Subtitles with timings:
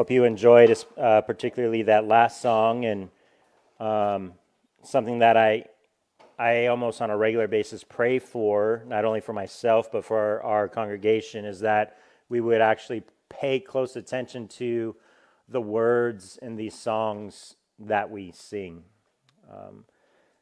[0.00, 3.10] Hope you enjoyed, uh, particularly that last song, and
[3.78, 4.32] um,
[4.82, 5.66] something that I,
[6.38, 10.42] I almost on a regular basis pray for, not only for myself but for our,
[10.42, 11.98] our congregation, is that
[12.30, 14.96] we would actually pay close attention to
[15.50, 18.84] the words in these songs that we sing.
[19.52, 19.84] Um,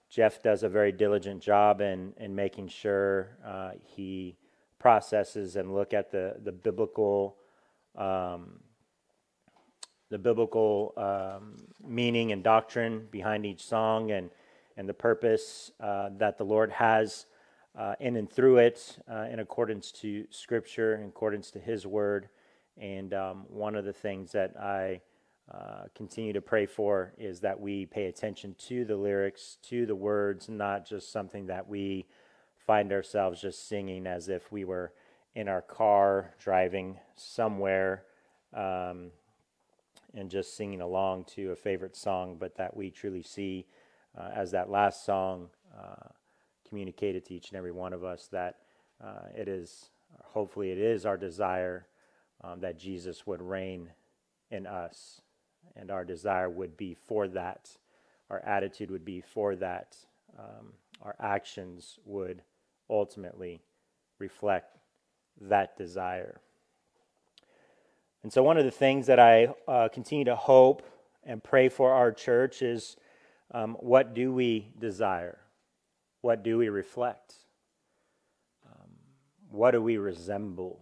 [0.09, 4.37] Jeff does a very diligent job in, in making sure uh, he
[4.79, 7.39] processes and look at the, the biblical
[7.97, 8.61] um,
[10.11, 11.57] the biblical um,
[11.87, 14.31] meaning and doctrine behind each song and
[14.79, 17.27] and the purpose uh, that the Lord has
[17.77, 22.29] uh, in and through it uh, in accordance to Scripture, in accordance to His Word.
[22.81, 25.01] And um, one of the things that I
[25.53, 29.97] uh, continue to pray for is that we pay attention to the lyrics, to the
[29.97, 32.07] words, not just something that we
[32.57, 34.93] find ourselves just singing as if we were
[35.35, 38.05] in our car driving somewhere
[38.55, 39.11] um,
[40.15, 43.67] and just singing along to a favorite song, but that we truly see
[44.17, 46.09] uh, as that last song uh,
[46.69, 48.57] communicated to each and every one of us that
[49.03, 49.91] uh, it is,
[50.23, 51.87] hopefully, it is our desire
[52.43, 53.91] um, that Jesus would reign
[54.51, 55.21] in us
[55.77, 57.71] and our desire would be for that.
[58.31, 59.97] Our attitude would be for that.
[60.39, 60.73] Um,
[61.03, 62.43] our actions would
[62.91, 63.63] ultimately
[64.19, 64.79] reflect
[65.41, 66.41] that desire.
[68.23, 70.83] And so, one of the things that I uh, continue to hope
[71.25, 72.97] and pray for our church is
[73.53, 75.39] um, what do we desire?
[76.21, 77.35] What do we reflect?
[78.67, 78.91] Um,
[79.51, 80.81] what do we resemble?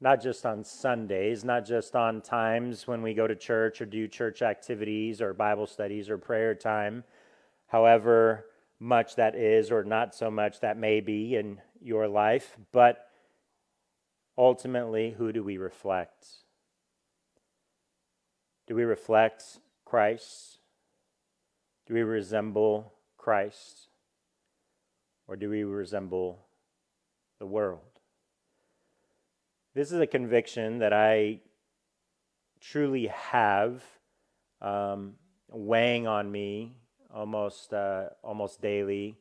[0.00, 4.06] not just on Sundays, not just on times when we go to church or do
[4.06, 7.02] church activities or Bible studies or prayer time,
[7.66, 8.46] however
[8.78, 13.05] much that is or not so much that may be in your life, but
[14.38, 16.26] ultimately, who do we reflect?
[18.66, 20.58] Do we reflect Christ?
[21.86, 23.88] Do we resemble Christ?
[25.28, 26.46] Or do we resemble
[27.38, 27.80] the world?
[29.74, 31.40] This is a conviction that I
[32.60, 33.82] truly have
[34.60, 35.14] um,
[35.50, 36.76] weighing on me
[37.14, 39.18] almost uh, almost daily,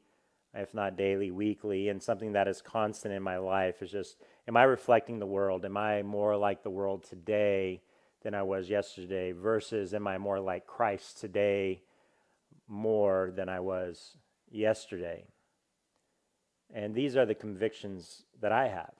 [0.53, 4.17] if not daily, weekly, and something that is constant in my life is just:
[4.47, 5.65] Am I reflecting the world?
[5.65, 7.81] Am I more like the world today
[8.21, 9.31] than I was yesterday?
[9.31, 11.81] Versus, am I more like Christ today
[12.67, 14.17] more than I was
[14.51, 15.25] yesterday?
[16.73, 18.93] And these are the convictions that I have.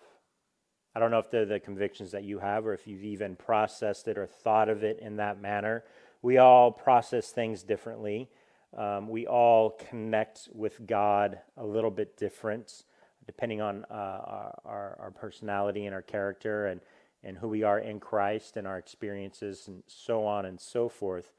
[0.95, 4.07] I don't know if they're the convictions that you have or if you've even processed
[4.07, 5.83] it or thought of it in that manner.
[6.21, 8.29] We all process things differently.
[8.75, 12.83] Um, we all connect with God a little bit different,
[13.25, 16.81] depending on uh, our, our, personality and our character and,
[17.23, 21.33] and who we are in Christ and our experiences and so on and so forth.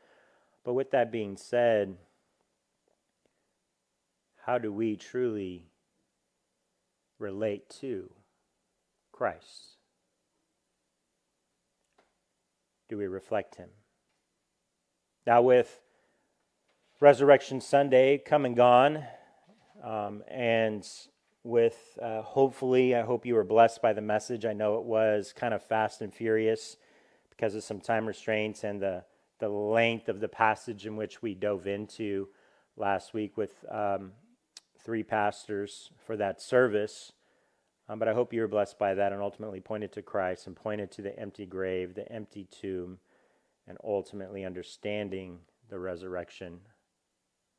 [0.65, 1.97] But with that being said,
[4.45, 5.67] how do we truly
[7.19, 8.11] relate to
[9.13, 9.77] Christ?
[12.89, 13.69] Do we reflect him?
[15.27, 15.81] Now, with
[17.01, 19.05] Resurrection Sunday come and gone,
[19.83, 20.89] um, and
[21.47, 24.45] with uh, hopefully, I hope you were blessed by the message.
[24.45, 26.77] I know it was kind of fast and furious
[27.31, 29.05] because of some time restraints and the,
[29.39, 32.29] the length of the passage in which we dove into
[32.77, 34.13] last week with um,
[34.85, 37.13] three pastors for that service.
[37.89, 40.57] Um, but I hope you were blessed by that and ultimately pointed to Christ and
[40.57, 42.99] pointed to the empty grave, the empty tomb,
[43.69, 46.61] and ultimately understanding the resurrection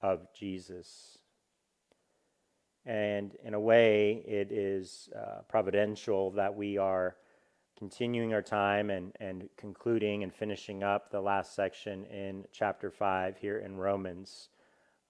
[0.02, 1.17] of Jesus.
[2.88, 7.18] And in a way, it is uh, providential that we are
[7.78, 13.38] continuing our time and, and concluding and finishing up the last section in chapter 5
[13.38, 14.50] here in Romans.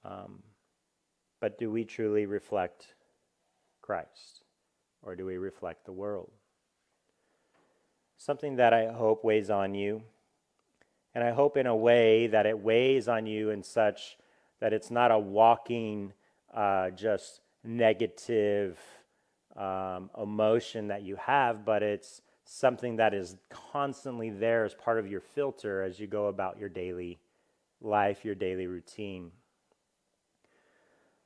[0.03, 0.43] Um,
[1.39, 2.95] but do we truly reflect
[3.81, 4.44] Christ?
[5.07, 6.29] or do we reflect the world?
[8.17, 10.03] Something that I hope weighs on you,
[11.15, 14.18] and I hope in a way that it weighs on you in such
[14.59, 16.13] that it's not a walking,
[16.53, 18.80] uh, just negative
[19.56, 25.08] um, emotion that you have, but it's something that is constantly there as part of
[25.08, 27.19] your filter as you go about your daily
[27.81, 29.31] life, your daily routine.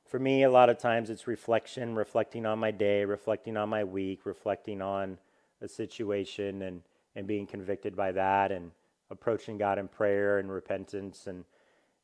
[0.04, 3.84] For me, a lot of times it's reflection, reflecting on my day, reflecting on my
[3.84, 5.16] week, reflecting on
[5.62, 6.82] a situation and,
[7.14, 8.72] and being convicted by that and
[9.10, 11.44] approaching God in prayer and repentance and,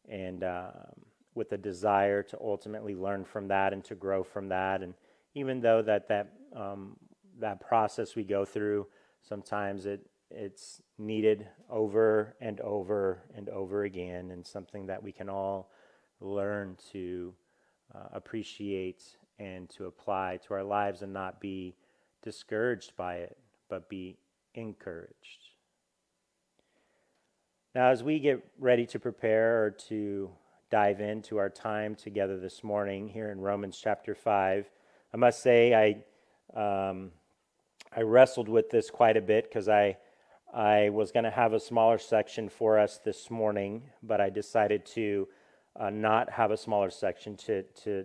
[0.09, 0.95] and um,
[1.39, 4.83] with a desire to ultimately learn from that and to grow from that.
[4.83, 4.93] And
[5.35, 6.97] even though that, that, um,
[7.39, 8.89] that process we go through,
[9.23, 15.29] sometimes it, it's needed over and over and over again, and something that we can
[15.31, 15.71] all
[16.21, 17.33] learn to
[17.95, 19.05] uh, appreciate
[19.39, 21.77] and to apply to our lives and not be
[22.23, 23.39] discouraged by it,
[23.71, 24.19] but be
[24.55, 25.45] encouraged.
[27.75, 30.31] Now, as we get ready to prepare or to
[30.71, 34.71] dive into our time together this morning here in Romans chapter 5,
[35.15, 36.05] I must say
[36.55, 37.11] I, um,
[37.97, 39.97] I wrestled with this quite a bit because I,
[40.53, 44.85] I was going to have a smaller section for us this morning, but I decided
[44.87, 45.27] to
[45.75, 48.05] uh, not have a smaller section to, to,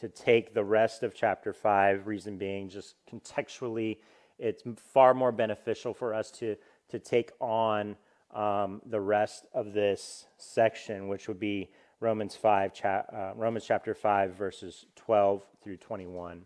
[0.00, 2.06] to take the rest of chapter 5.
[2.06, 3.98] Reason being, just contextually,
[4.38, 4.62] it's
[4.94, 6.56] far more beneficial for us to,
[6.88, 7.96] to take on
[8.34, 11.68] um, the rest of this section, which would be
[12.00, 16.42] Romans 5, cha- uh, Romans chapter 5, verses 12 through 21.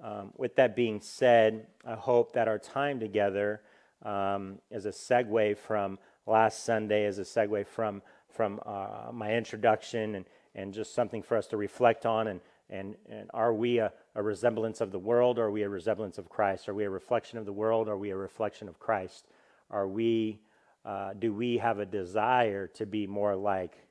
[0.00, 3.62] Um, with that being said, I hope that our time together
[4.02, 10.14] um, is a segue from last Sunday, as a segue from from uh, my introduction,
[10.16, 10.24] and,
[10.54, 12.28] and just something for us to reflect on.
[12.28, 15.68] And, and, and are we a, a resemblance of the world, or are we a
[15.68, 16.68] resemblance of Christ?
[16.68, 19.26] Are we a reflection of the world, or are we a reflection of Christ?
[19.70, 20.40] Are we,
[20.84, 23.87] uh, do we have a desire to be more like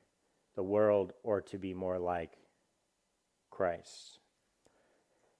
[0.58, 2.32] the world or to be more like
[3.48, 4.18] Christ?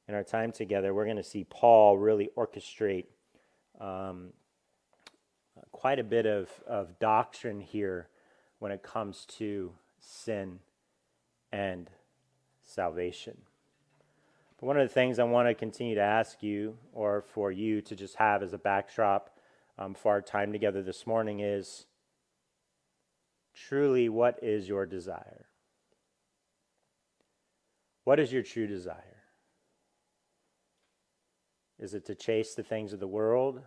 [0.07, 3.07] In our time together, we're going to see Paul really orchestrate
[3.81, 4.29] um,
[5.73, 8.07] quite a bit of, of doctrine here
[8.61, 10.61] when it comes to sin
[11.51, 11.91] and
[12.63, 13.39] salvation.
[14.61, 17.83] But one of the things I want to continue to ask you, or for you
[17.83, 19.37] to just have as a backdrop
[19.81, 21.87] um, for our time together this morning, is
[23.67, 25.47] truly what is your desire?
[28.05, 29.23] What is your true desire?
[31.79, 33.63] Is it to chase the things of the world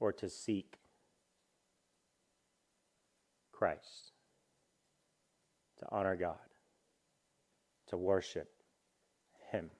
[0.00, 0.78] or to seek
[3.56, 4.12] Christ,
[5.78, 6.36] to honor God,
[7.88, 8.50] to worship
[9.50, 9.70] Him.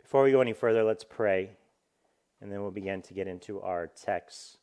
[0.00, 1.50] Before we go any further, let's pray,
[2.40, 4.59] and then we'll begin to get into our text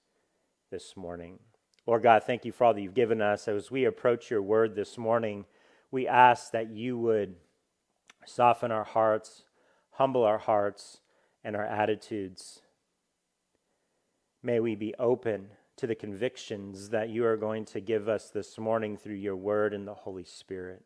[0.69, 1.39] this morning.
[1.85, 3.47] Lord God, thank you for all that you've given us.
[3.47, 5.45] As we approach your word this morning,
[5.91, 7.35] we ask that you would
[8.25, 9.43] soften our hearts,
[9.91, 10.99] humble our hearts,
[11.43, 12.61] and our attitudes.
[14.43, 15.47] May we be open
[15.77, 19.73] to the convictions that you are going to give us this morning through your word
[19.73, 20.83] and the Holy Spirit.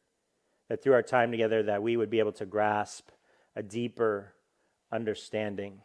[0.70, 3.10] That through our time together that we would be able to grasp
[3.56, 4.34] a deeper
[4.92, 5.82] understanding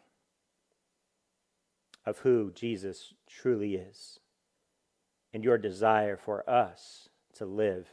[2.07, 4.21] of who Jesus truly is
[5.33, 7.85] and your desire for us to live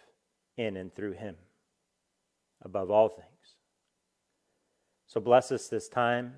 [0.56, 1.34] in and through him
[2.62, 3.56] above all things.
[5.08, 6.34] So bless us this time,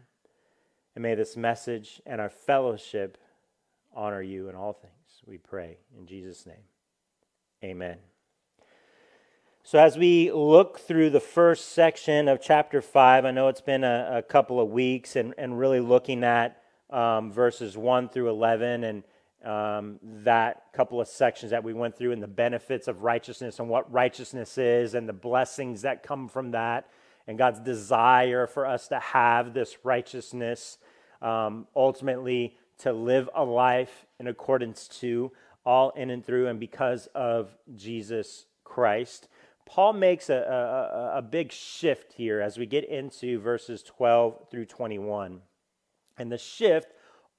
[0.94, 3.18] and may this message and our fellowship
[3.94, 5.76] honor you in all things, we pray.
[5.98, 6.64] In Jesus' name,
[7.62, 7.98] amen.
[9.64, 13.84] So, as we look through the first section of chapter 5, I know it's been
[13.84, 18.84] a, a couple of weeks and, and really looking at um, verses 1 through 11
[18.84, 19.02] and
[19.44, 23.68] um, that couple of sections that we went through and the benefits of righteousness and
[23.68, 26.88] what righteousness is and the blessings that come from that
[27.26, 30.78] and God's desire for us to have this righteousness.
[31.22, 35.32] Um, ultimately, to live a life in accordance to
[35.64, 39.28] all in and through and because of Jesus Christ.
[39.64, 40.36] Paul makes a,
[41.14, 45.40] a, a big shift here as we get into verses 12 through 21.
[46.18, 46.92] And the shift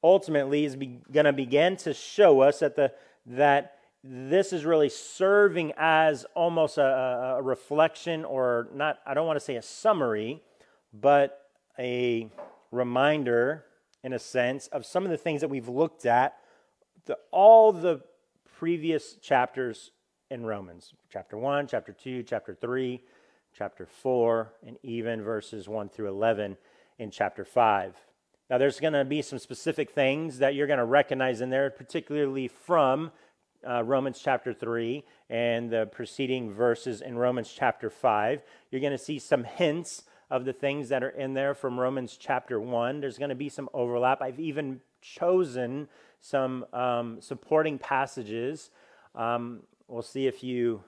[0.03, 2.93] ultimately is going to begin to show us that, the,
[3.25, 9.37] that this is really serving as almost a, a reflection, or not, I don't want
[9.37, 10.41] to say a summary,
[10.93, 11.41] but
[11.79, 12.29] a
[12.71, 13.65] reminder
[14.03, 16.37] in a sense, of some of the things that we've looked at,
[17.05, 18.01] the, all the
[18.57, 19.91] previous chapters
[20.29, 23.03] in Romans chapter 1, chapter 2, chapter 3,
[23.53, 26.57] chapter 4, and even verses 1 through 11
[26.99, 27.95] in chapter 5.
[28.49, 31.69] Now, there's going to be some specific things that you're going to recognize in there,
[31.69, 33.11] particularly from
[33.67, 38.41] uh, Romans chapter 3 and the preceding verses in Romans chapter 5.
[38.71, 42.15] You're going to see some hints of the things that are in there from Romans
[42.17, 43.01] chapter 1.
[43.01, 44.21] There's going to be some overlap.
[44.21, 45.89] I've even chosen
[46.21, 48.69] some um, supporting passages.
[49.13, 50.83] Um, we'll see if you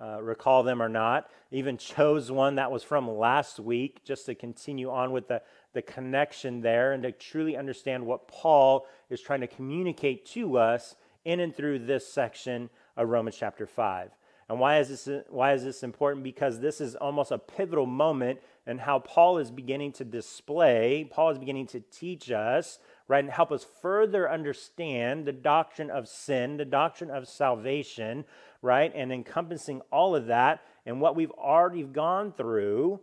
[0.00, 1.30] uh, recall them or not.
[1.50, 5.42] Even chose one that was from last week just to continue on with the,
[5.72, 10.96] the connection there and to truly understand what Paul is trying to communicate to us
[11.24, 14.10] in and through this section of Romans chapter 5.
[14.48, 16.24] And why is this why is this important?
[16.24, 21.30] Because this is almost a pivotal moment in how Paul is beginning to display, Paul
[21.30, 26.56] is beginning to teach us right, and help us further understand the doctrine of sin,
[26.56, 28.24] the doctrine of salvation,
[28.60, 33.00] right, and encompassing all of that and what we've already gone through,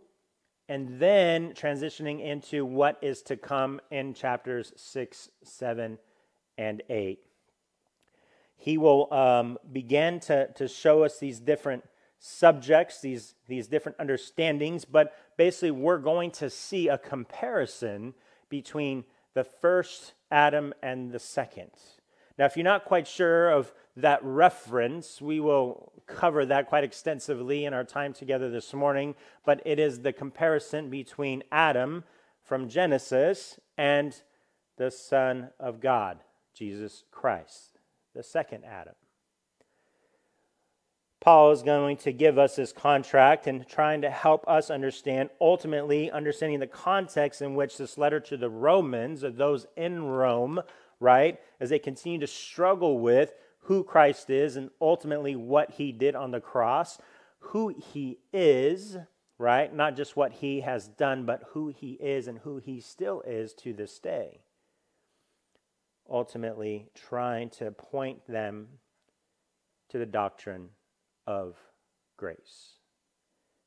[0.70, 5.98] and then transitioning into what is to come in chapters 6, 7,
[6.56, 7.18] and 8.
[8.56, 11.82] He will um, begin to, to show us these different
[12.20, 18.14] subjects, these, these different understandings, but basically, we're going to see a comparison
[18.48, 19.02] between
[19.34, 21.72] the first Adam and the second.
[22.38, 27.64] Now, if you're not quite sure of that reference, we will cover that quite extensively
[27.64, 32.04] in our time together this morning, but it is the comparison between Adam
[32.42, 34.22] from Genesis and
[34.76, 36.20] the Son of God,
[36.54, 37.78] Jesus Christ,
[38.14, 38.94] the second Adam.
[41.20, 46.10] Paul is going to give us this contract and trying to help us understand, ultimately,
[46.10, 50.62] understanding the context in which this letter to the Romans, of those in Rome,
[50.98, 56.14] right, as they continue to struggle with who Christ is and ultimately what he did
[56.14, 56.98] on the cross,
[57.38, 58.96] who he is,
[59.38, 63.22] right, not just what he has done, but who he is and who he still
[63.22, 64.40] is to this day.
[66.08, 68.68] Ultimately, trying to point them
[69.90, 70.70] to the doctrine
[71.26, 71.56] of
[72.16, 72.74] grace.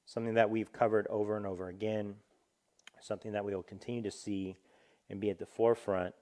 [0.06, 2.16] Something that we've covered over and over again,
[3.02, 4.58] something that we will continue to see
[5.10, 6.14] and be at the forefront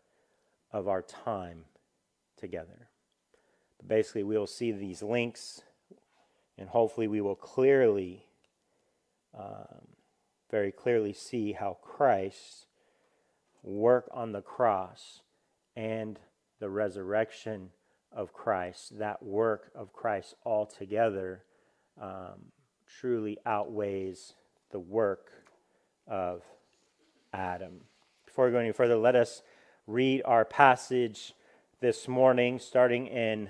[0.71, 1.65] of our time
[2.37, 2.90] together.
[3.85, 5.61] Basically, we will see these links,
[6.57, 8.25] and hopefully, we will clearly,
[9.37, 9.87] um,
[10.49, 12.65] very clearly see how christ's
[13.63, 15.21] work on the cross
[15.75, 16.19] and
[16.59, 17.69] the resurrection
[18.11, 21.43] of Christ, that work of Christ altogether,
[21.99, 22.51] um,
[22.99, 24.33] truly outweighs
[24.71, 25.31] the work
[26.07, 26.43] of
[27.33, 27.81] Adam.
[28.25, 29.43] Before we go any further, let us
[29.87, 31.33] read our passage
[31.79, 33.49] this morning, starting in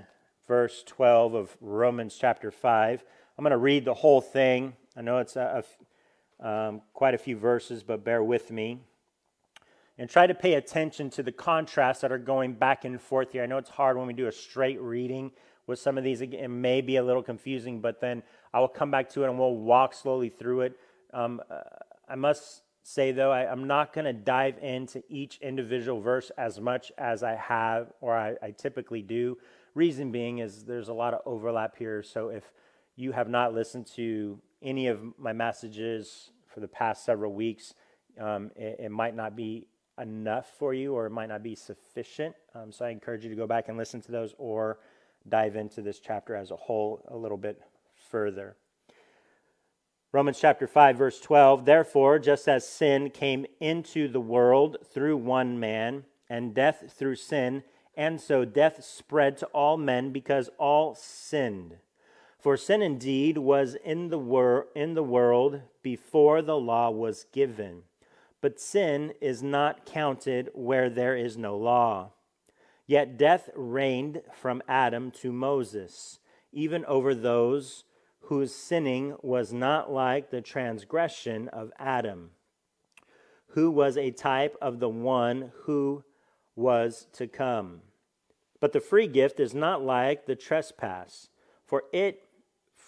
[0.51, 3.05] verse 12 of Romans chapter 5.
[3.37, 4.73] I'm going to read the whole thing.
[4.97, 5.63] I know it's a,
[6.41, 8.81] a, um, quite a few verses, but bear with me
[9.97, 13.43] and try to pay attention to the contrasts that are going back and forth here.
[13.43, 15.31] I know it's hard when we do a straight reading
[15.67, 16.19] with some of these.
[16.19, 18.21] It may be a little confusing, but then
[18.53, 20.77] I will come back to it and we'll walk slowly through it.
[21.13, 21.61] Um, uh,
[22.09, 26.59] I must say, though, I, am not going to dive into each individual verse as
[26.59, 29.37] much as I have or I, I typically do.
[29.75, 32.03] Reason being is there's a lot of overlap here.
[32.03, 32.43] So if
[32.95, 37.73] you have not listened to any of my messages for the past several weeks,
[38.19, 39.67] um, it, it, might not be
[39.99, 42.35] enough for you or it might not be sufficient.
[42.53, 44.79] Um, so I encourage you to go back and listen to those or
[45.29, 47.61] dive into this chapter as a whole a little bit
[48.09, 48.57] further.
[50.11, 51.65] Romans chapter 5, verse 12.
[51.65, 57.63] Therefore, just as sin came into the world through one man, and death through sin,
[57.95, 61.77] and so death spread to all men because all sinned.
[62.39, 67.83] For sin indeed was in the, wor- in the world before the law was given
[68.41, 72.11] but sin is not counted where there is no law.
[72.87, 76.19] Yet death reigned from Adam to Moses,
[76.51, 77.85] even over those
[78.21, 82.31] whose sinning was not like the transgression of Adam,
[83.47, 86.03] who was a type of the one who
[86.55, 87.81] was to come.
[88.59, 91.29] But the free gift is not like the trespass,
[91.65, 92.23] for it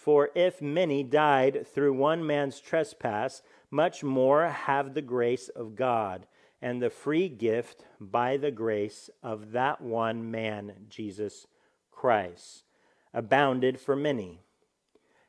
[0.04, 6.28] for if many died through one man's trespass, much more have the grace of God
[6.62, 11.48] and the free gift by the grace of that one man, Jesus
[11.90, 12.66] Christ,
[13.14, 14.42] abounded for many.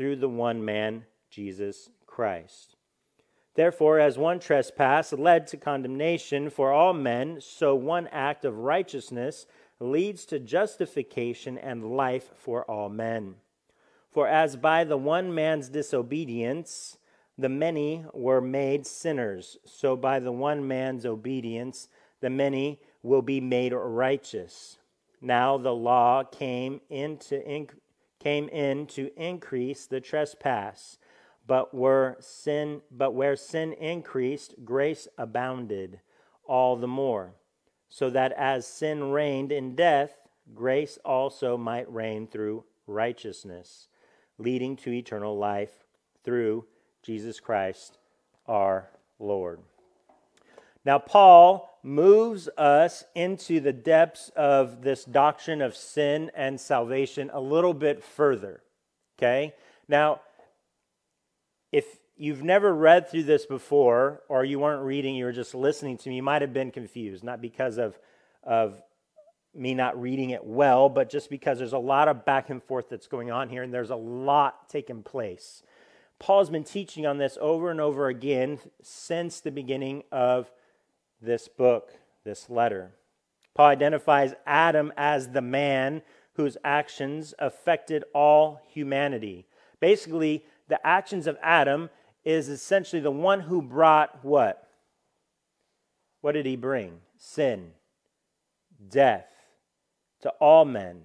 [0.00, 2.74] through the one man, Jesus Christ.
[3.54, 9.44] Therefore, as one trespass led to condemnation for all men, so one act of righteousness
[9.78, 13.34] leads to justification and life for all men.
[14.10, 16.96] For as by the one man's disobedience
[17.36, 21.88] the many were made sinners, so by the one man's obedience
[22.22, 24.78] the many will be made righteous.
[25.20, 27.74] Now the law came in to inc-
[28.20, 30.98] came in to increase the trespass,
[31.46, 36.00] but where sin but where sin increased, grace abounded
[36.44, 37.34] all the more,
[37.88, 40.12] so that as sin reigned in death,
[40.54, 43.88] grace also might reign through righteousness,
[44.38, 45.84] leading to eternal life
[46.22, 46.66] through
[47.02, 47.98] Jesus Christ
[48.46, 49.60] our Lord.
[50.84, 57.40] Now, Paul moves us into the depths of this doctrine of sin and salvation a
[57.40, 58.62] little bit further.
[59.18, 59.54] Okay?
[59.88, 60.20] Now,
[61.72, 61.84] if
[62.16, 66.08] you've never read through this before, or you weren't reading, you were just listening to
[66.08, 67.98] me, you might have been confused, not because of,
[68.42, 68.80] of
[69.54, 72.88] me not reading it well, but just because there's a lot of back and forth
[72.88, 75.62] that's going on here, and there's a lot taking place.
[76.18, 80.50] Paul's been teaching on this over and over again since the beginning of
[81.20, 81.92] this book,
[82.24, 82.92] this letter.
[83.54, 86.02] Paul identifies Adam as the man
[86.34, 89.46] whose actions affected all humanity.
[89.80, 91.90] Basically, the actions of Adam
[92.24, 94.68] is essentially the one who brought what?
[96.20, 97.00] What did he bring?
[97.16, 97.72] Sin,
[98.88, 99.26] death
[100.22, 101.02] to all men.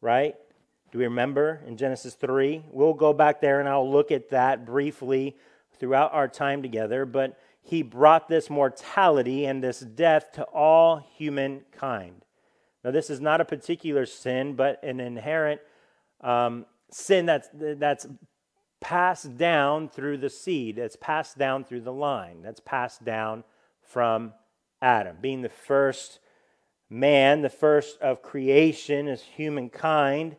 [0.00, 0.36] Right?
[0.92, 2.64] Do we remember in Genesis 3?
[2.70, 5.36] We'll go back there and I'll look at that briefly
[5.78, 7.04] throughout our time together.
[7.04, 12.24] But he brought this mortality and this death to all humankind.
[12.84, 15.60] Now, this is not a particular sin, but an inherent
[16.20, 18.06] um, sin that's, that's
[18.80, 23.42] passed down through the seed, that's passed down through the line, that's passed down
[23.82, 24.32] from
[24.80, 25.16] Adam.
[25.20, 26.20] Being the first
[26.88, 30.36] man, the first of creation as humankind,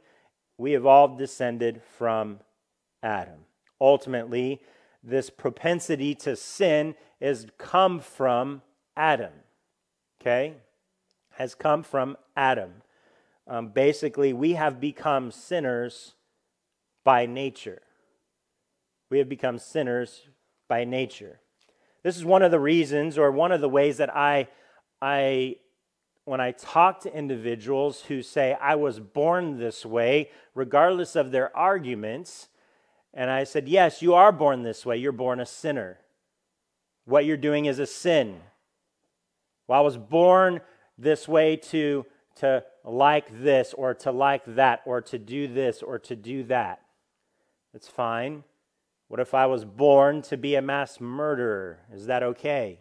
[0.57, 2.39] we have all descended from
[3.03, 3.39] Adam.
[3.81, 4.61] Ultimately,
[5.03, 8.61] this propensity to sin has come from
[8.95, 9.31] Adam.
[10.21, 10.55] Okay?
[11.31, 12.81] Has come from Adam.
[13.47, 16.15] Um, basically, we have become sinners
[17.03, 17.81] by nature.
[19.09, 20.27] We have become sinners
[20.67, 21.39] by nature.
[22.03, 24.49] This is one of the reasons, or one of the ways that I,
[25.01, 25.55] I,
[26.25, 31.55] when I talk to individuals who say, I was born this way, regardless of their
[31.55, 32.49] arguments,
[33.13, 34.97] and I said, Yes, you are born this way.
[34.97, 35.99] You're born a sinner.
[37.05, 38.41] What you're doing is a sin.
[39.67, 40.61] Well, I was born
[40.97, 42.05] this way to,
[42.37, 46.81] to like this, or to like that, or to do this, or to do that.
[47.73, 48.43] That's fine.
[49.07, 51.79] What if I was born to be a mass murderer?
[51.93, 52.79] Is that okay?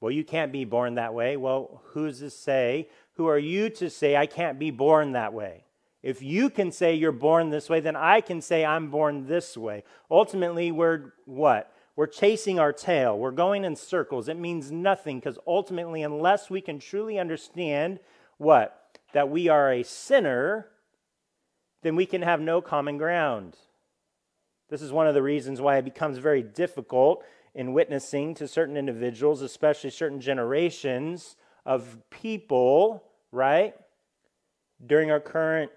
[0.00, 1.36] Well, you can't be born that way.
[1.36, 2.88] Well, who's to say?
[3.14, 5.65] Who are you to say I can't be born that way?
[6.06, 9.56] If you can say you're born this way, then I can say I'm born this
[9.56, 9.82] way.
[10.08, 11.72] Ultimately, we're what?
[11.96, 13.18] We're chasing our tail.
[13.18, 14.28] We're going in circles.
[14.28, 17.98] It means nothing because ultimately, unless we can truly understand
[18.38, 19.00] what?
[19.14, 20.68] That we are a sinner,
[21.82, 23.56] then we can have no common ground.
[24.70, 28.76] This is one of the reasons why it becomes very difficult in witnessing to certain
[28.76, 33.74] individuals, especially certain generations of people, right?
[34.86, 35.72] During our current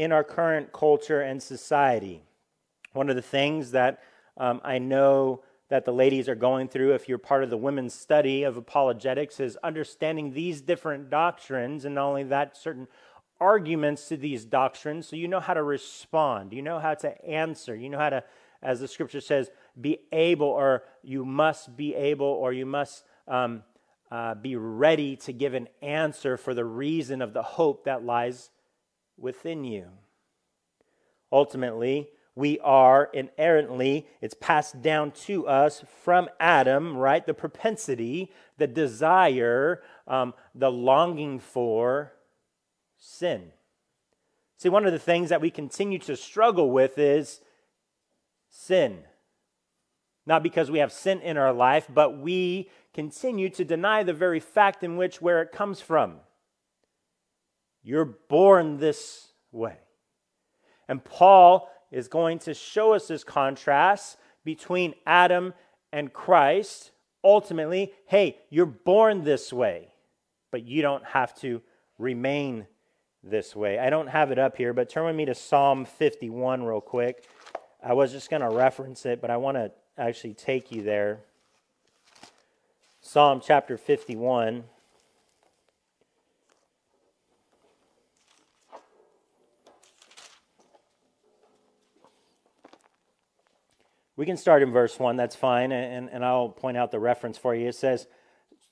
[0.00, 2.22] in our current culture and society.
[2.94, 4.02] One of the things that
[4.38, 7.92] um, I know that the ladies are going through, if you're part of the women's
[7.92, 12.88] study of apologetics, is understanding these different doctrines, and not only that, certain
[13.38, 17.76] arguments to these doctrines so you know how to respond, you know how to answer,
[17.76, 18.24] you know how to,
[18.62, 23.62] as the scripture says, be able, or you must be able, or you must um,
[24.10, 28.48] uh, be ready to give an answer for the reason of the hope that lies
[29.20, 29.86] within you.
[31.32, 37.24] Ultimately, we are inherently, it's passed down to us from Adam, right?
[37.24, 42.12] The propensity, the desire, um, the longing for
[42.98, 43.52] sin.
[44.56, 47.40] See, one of the things that we continue to struggle with is
[48.48, 49.04] sin.
[50.26, 54.40] Not because we have sin in our life, but we continue to deny the very
[54.40, 56.20] fact in which where it comes from.
[57.82, 59.78] You're born this way.
[60.88, 65.54] And Paul is going to show us this contrast between Adam
[65.92, 66.90] and Christ.
[67.22, 69.88] Ultimately, hey, you're born this way,
[70.50, 71.62] but you don't have to
[71.98, 72.66] remain
[73.22, 73.78] this way.
[73.78, 77.28] I don't have it up here, but turn with me to Psalm 51 real quick.
[77.82, 81.20] I was just going to reference it, but I want to actually take you there.
[83.00, 84.64] Psalm chapter 51.
[94.20, 97.38] We can start in verse 1, that's fine, and, and I'll point out the reference
[97.38, 97.68] for you.
[97.68, 98.06] It says,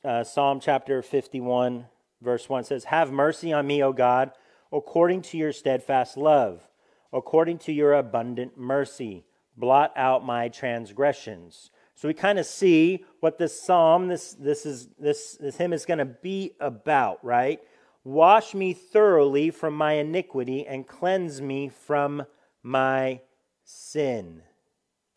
[0.05, 1.87] uh, Psalm chapter 51,
[2.21, 4.33] verse 1 says, Have mercy on me, O God,
[4.71, 6.69] according to your steadfast love,
[7.15, 9.25] according to your abundant mercy.
[9.57, 11.71] Blot out my transgressions.
[11.95, 15.87] So we kind of see what this psalm, this, this, is, this, this hymn is
[15.87, 17.59] going to be about, right?
[18.05, 22.27] Wash me thoroughly from my iniquity and cleanse me from
[22.63, 23.23] my
[23.65, 24.43] sin.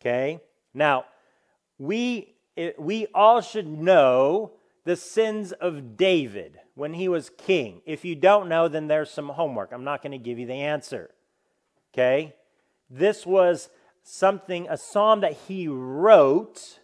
[0.02, 0.40] Okay?
[0.74, 1.04] Now,
[1.78, 2.34] we,
[2.76, 4.52] we all should know
[4.84, 7.82] the sins of David when he was king.
[7.86, 9.70] If you don't know, then there's some homework.
[9.72, 11.10] I'm not going to give you the answer.
[11.94, 12.34] Okay?
[12.90, 13.68] This was
[14.02, 16.80] something, a psalm that he wrote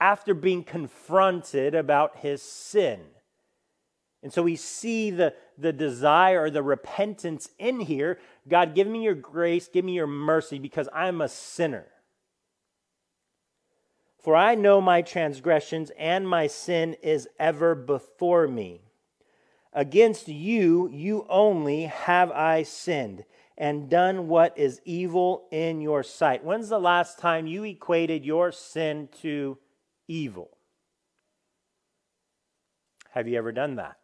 [0.00, 3.00] after being confronted about his sin.
[4.22, 8.18] And so we see the, the desire or the repentance in here.
[8.48, 11.86] God, give me your grace, give me your mercy because I'm a sinner.
[14.20, 18.82] For I know my transgressions and my sin is ever before me.
[19.72, 23.24] Against you, you only have I sinned
[23.56, 26.44] and done what is evil in your sight.
[26.44, 29.56] When's the last time you equated your sin to
[30.06, 30.50] evil?
[33.12, 33.96] Have you ever done that?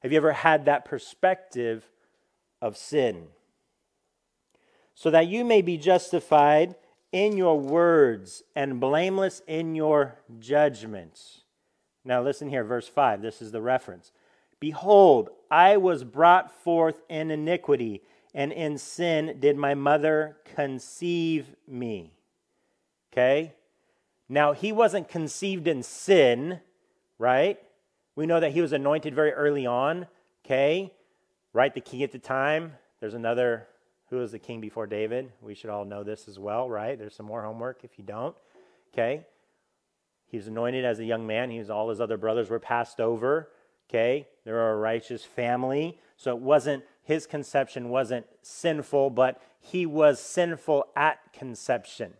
[0.00, 1.90] Have you ever had that perspective
[2.62, 3.28] of sin?
[4.94, 6.76] So that you may be justified
[7.16, 11.44] in your words and blameless in your judgments.
[12.04, 13.22] Now, listen here, verse 5.
[13.22, 14.12] This is the reference.
[14.60, 18.02] Behold, I was brought forth in iniquity
[18.34, 22.12] and in sin did my mother conceive me.
[23.10, 23.54] Okay?
[24.28, 26.60] Now, he wasn't conceived in sin,
[27.18, 27.58] right?
[28.14, 30.06] We know that he was anointed very early on,
[30.44, 30.92] okay?
[31.54, 31.72] Right?
[31.72, 32.74] The king at the time.
[33.00, 33.68] There's another,
[34.10, 35.32] who was the king before David?
[35.40, 36.98] We should all know this as well, right?
[36.98, 38.36] There's some more homework if you don't,
[38.92, 39.26] okay?
[40.26, 41.50] He was anointed as a young man.
[41.50, 43.50] He was, all his other brothers were passed over,
[43.88, 44.28] okay?
[44.44, 45.98] They were a righteous family.
[46.16, 52.14] So it wasn't his conception wasn't sinful, but he was sinful at conception.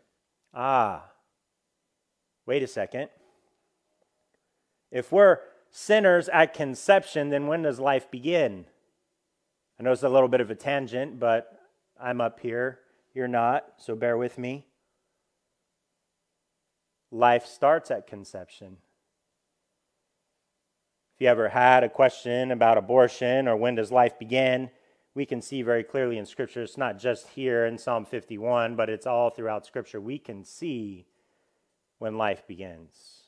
[0.55, 1.11] Ah,
[2.47, 3.09] wait a second.
[4.93, 5.39] If we're
[5.71, 8.67] sinners at conception, then when does life begin?
[9.79, 11.56] I know it's a little bit of a tangent, but
[12.01, 12.81] I'm up here.
[13.15, 14.67] You're not, so bear with me.
[17.11, 18.77] Life starts at conception.
[21.15, 24.71] If you ever had a question about abortion or when does life begin,
[25.15, 28.91] we can see very clearly in Scripture, it's not just here in Psalm 51, but
[28.91, 29.99] it's all throughout Scripture.
[29.99, 31.07] We can see
[31.99, 33.23] when life begins.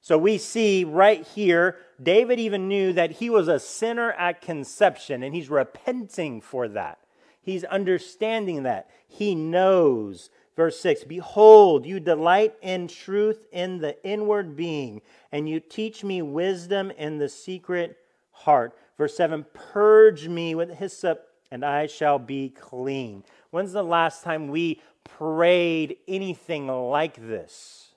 [0.00, 5.22] So we see right here, David even knew that he was a sinner at conception,
[5.22, 7.00] and he's repenting for that.
[7.46, 8.90] He's understanding that.
[9.06, 10.30] He knows.
[10.56, 16.22] Verse 6 Behold, you delight in truth in the inward being, and you teach me
[16.22, 17.98] wisdom in the secret
[18.32, 18.76] heart.
[18.98, 23.22] Verse 7 Purge me with hyssop, and I shall be clean.
[23.52, 27.92] When's the last time we prayed anything like this?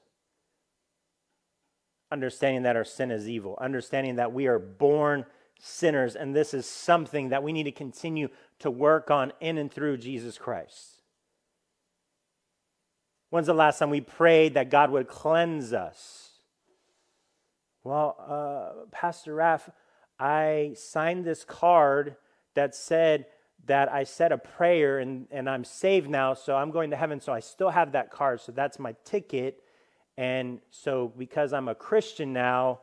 [2.11, 5.25] Understanding that our sin is evil, understanding that we are born
[5.59, 9.71] sinners, and this is something that we need to continue to work on in and
[9.71, 11.01] through Jesus Christ.
[13.29, 16.29] When's the last time we prayed that God would cleanse us?
[17.83, 19.69] Well, uh, Pastor Raff,
[20.19, 22.15] I signed this card
[22.55, 23.27] that said
[23.65, 27.19] that I said a prayer and, and I'm saved now, so I'm going to heaven.
[27.19, 28.41] So I still have that card.
[28.41, 29.61] So that's my ticket.
[30.17, 32.79] And so because I'm a Christian now,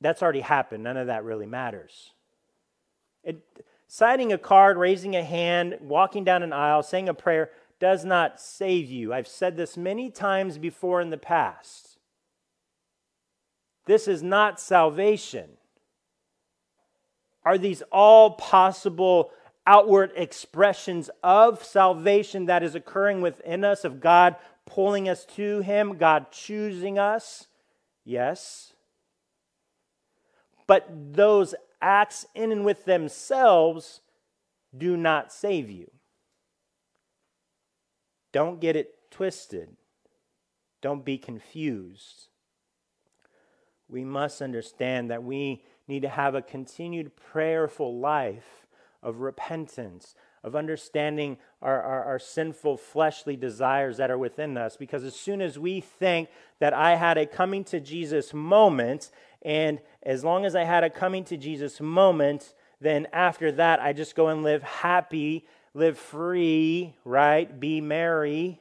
[0.00, 0.84] that's already happened.
[0.84, 2.12] None of that really matters.
[3.22, 3.42] It,
[3.86, 8.40] signing a card, raising a hand, walking down an aisle, saying a prayer does not
[8.40, 9.12] save you.
[9.12, 11.98] I've said this many times before in the past.
[13.86, 15.50] This is not salvation.
[17.44, 19.30] Are these all possible
[19.66, 25.96] outward expressions of salvation that is occurring within us, of God pulling us to Him,
[25.96, 27.46] God choosing us?
[28.04, 28.73] Yes.
[30.66, 34.00] But those acts in and with themselves
[34.76, 35.90] do not save you.
[38.32, 39.76] Don't get it twisted.
[40.80, 42.28] Don't be confused.
[43.88, 48.66] We must understand that we need to have a continued prayerful life
[49.02, 54.76] of repentance, of understanding our, our, our, sinful fleshly desires that are within us.
[54.76, 59.10] Because as soon as we think that I had a coming to Jesus moment,
[59.44, 63.92] and as long as I had a coming to Jesus moment, then after that I
[63.92, 67.60] just go and live happy, live free, right?
[67.60, 68.60] Be merry.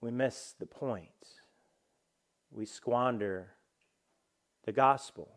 [0.00, 1.08] We miss the point.
[2.50, 3.52] We squander
[4.64, 5.28] the gospel.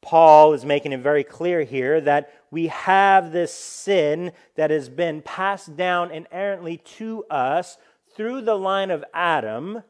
[0.00, 5.22] Paul is making it very clear here that we have this sin that has been
[5.22, 7.78] passed down inherently to us
[8.14, 9.82] through the line of Adam.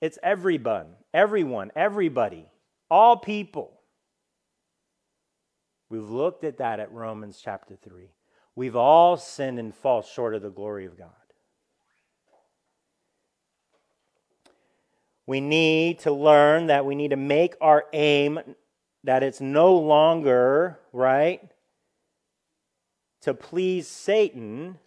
[0.00, 2.46] It's everyone, everyone, everybody,
[2.90, 3.80] all people.
[5.88, 8.08] We've looked at that at Romans chapter 3.
[8.54, 11.10] We've all sinned and fall short of the glory of God.
[15.26, 18.40] We need to learn that we need to make our aim
[19.04, 21.40] that it's no longer, right,
[23.22, 24.78] to please Satan,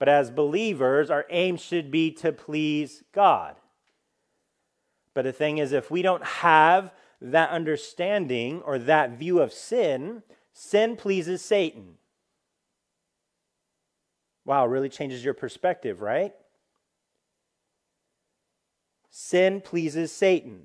[0.00, 3.54] but as believers, our aim should be to please God.
[5.12, 10.22] But the thing is, if we don't have that understanding or that view of sin,
[10.54, 11.98] sin pleases Satan.
[14.46, 16.32] Wow, really changes your perspective, right?
[19.10, 20.62] Sin pleases Satan.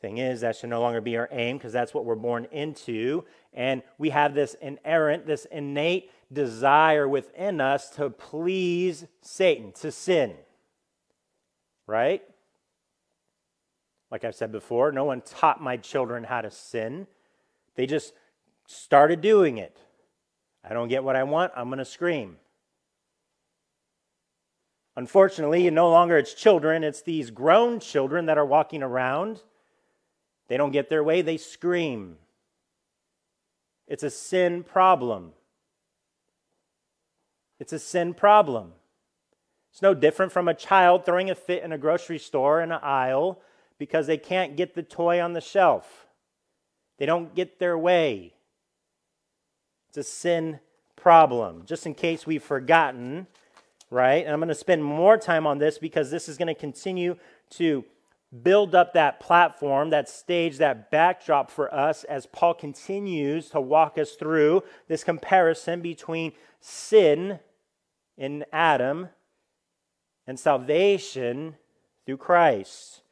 [0.00, 3.24] Thing is, that should no longer be our aim because that's what we're born into.
[3.52, 10.34] And we have this inerrant, this innate desire within us to please Satan, to sin.
[11.88, 12.22] Right?
[14.10, 17.08] Like I've said before, no one taught my children how to sin.
[17.74, 18.14] They just
[18.66, 19.78] started doing it.
[20.62, 22.36] I don't get what I want, I'm going to scream.
[24.96, 29.42] Unfortunately, no longer it's children, it's these grown children that are walking around
[30.48, 32.16] they don't get their way, they scream.
[33.86, 35.32] It's a sin problem.
[37.58, 38.72] It's a sin problem.
[39.72, 42.80] It's no different from a child throwing a fit in a grocery store in an
[42.82, 43.40] aisle
[43.78, 46.06] because they can't get the toy on the shelf.
[46.98, 48.34] They don't get their way.
[49.88, 50.60] It's a sin
[50.96, 51.62] problem.
[51.64, 53.26] Just in case we've forgotten,
[53.90, 54.24] right?
[54.24, 57.16] And I'm going to spend more time on this because this is going to continue
[57.50, 57.84] to
[58.42, 63.96] build up that platform, that stage, that backdrop for us as Paul continues to walk
[63.98, 67.40] us through this comparison between sin
[68.16, 69.08] in Adam
[70.26, 71.56] and salvation
[72.04, 73.02] through Christ.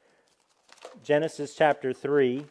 [1.02, 2.44] Genesis chapter 3.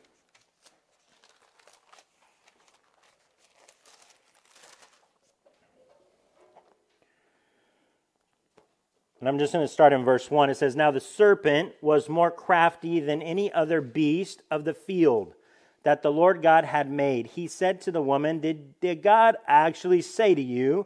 [9.25, 10.51] And I'm just going to start in verse 1.
[10.51, 15.33] It says, Now the serpent was more crafty than any other beast of the field
[15.81, 17.25] that the Lord God had made.
[17.25, 20.85] He said to the woman, Did, did God actually say to you,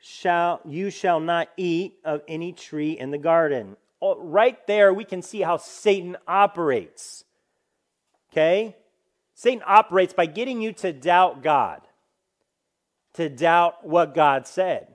[0.00, 3.76] shall, You shall not eat of any tree in the garden?
[4.00, 7.24] Oh, right there, we can see how Satan operates.
[8.32, 8.76] Okay?
[9.34, 11.82] Satan operates by getting you to doubt God,
[13.12, 14.94] to doubt what God said.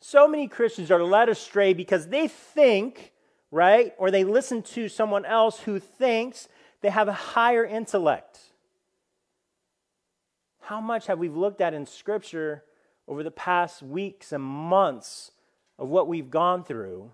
[0.00, 3.12] So many Christians are led astray because they think,
[3.50, 6.48] right, or they listen to someone else who thinks
[6.80, 8.38] they have a higher intellect.
[10.62, 12.64] How much have we looked at in Scripture
[13.06, 15.32] over the past weeks and months
[15.78, 17.10] of what we've gone through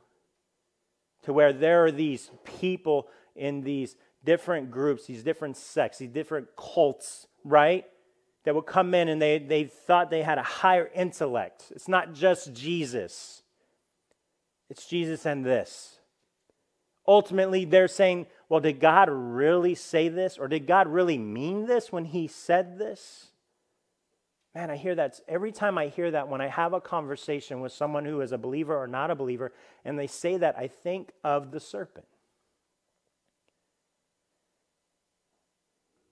[1.25, 6.49] to where there are these people in these different groups, these different sects, these different
[6.57, 7.87] cults, right?
[8.47, 11.65] That would come in and they, they thought they had a higher intellect.
[11.73, 13.43] It's not just Jesus,
[14.71, 15.99] it's Jesus and this.
[17.09, 20.39] Ultimately, they're saying, well, did God really say this?
[20.39, 23.29] Or did God really mean this when he said this?
[24.55, 27.73] Man, I hear that every time I hear that when I have a conversation with
[27.73, 29.53] someone who is a believer or not a believer,
[29.85, 32.07] and they say that, I think of the serpent.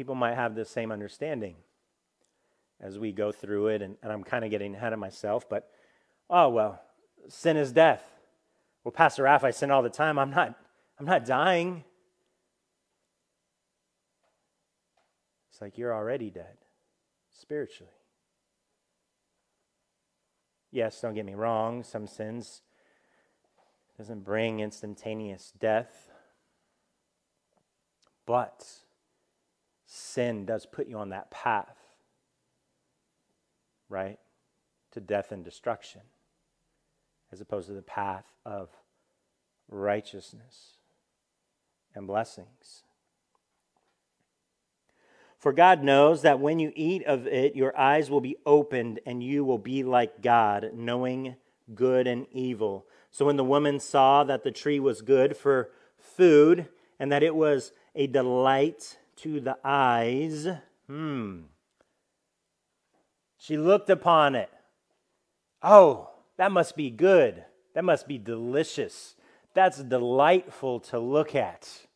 [0.00, 1.54] People might have the same understanding
[2.80, 5.70] as we go through it, and, and I'm kind of getting ahead of myself, but
[6.30, 6.80] oh well,
[7.28, 8.02] sin is death.
[8.82, 10.18] Well, Pastor Raff, I sin all the time.
[10.18, 10.58] I'm not,
[10.98, 11.84] I'm not dying.
[15.50, 16.56] It's like you're already dead
[17.38, 17.92] spiritually.
[20.72, 22.62] Yes, don't get me wrong, some sins
[23.98, 26.08] doesn't bring instantaneous death.
[28.24, 28.64] But
[29.92, 31.76] sin does put you on that path,
[33.88, 34.20] right?
[34.92, 36.02] To death and destruction.
[37.32, 38.70] as opposed to the path of
[39.68, 40.76] righteousness
[41.94, 42.82] and blessings.
[45.38, 49.22] For God knows that when you eat of it, your eyes will be opened and
[49.22, 51.36] you will be like God, knowing
[51.74, 52.86] good and evil.
[53.10, 57.34] So when the woman saw that the tree was good for food and that it
[57.34, 60.46] was a delight to the eyes,
[60.86, 61.40] hmm,
[63.36, 64.50] she looked upon it.
[65.62, 67.44] Oh, that must be good.
[67.74, 69.14] That must be delicious.
[69.54, 71.86] That's delightful to look at.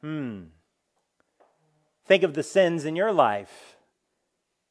[0.00, 0.44] Hmm.
[2.06, 3.76] Think of the sins in your life.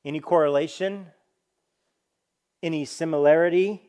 [0.04, 1.08] Any correlation?
[2.62, 3.89] Any similarity?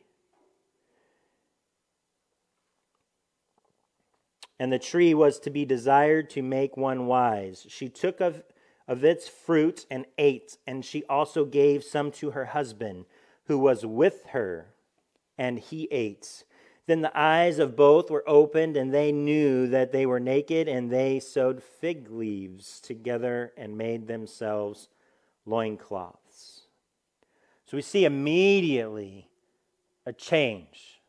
[4.61, 7.65] And the tree was to be desired to make one wise.
[7.67, 8.43] She took of,
[8.87, 13.05] of its fruit and ate, and she also gave some to her husband,
[13.45, 14.67] who was with her,
[15.35, 16.43] and he ate.
[16.85, 20.91] Then the eyes of both were opened, and they knew that they were naked, and
[20.91, 24.89] they sewed fig leaves together and made themselves
[25.43, 26.67] loincloths.
[27.65, 29.27] So we see immediately
[30.05, 31.00] a change.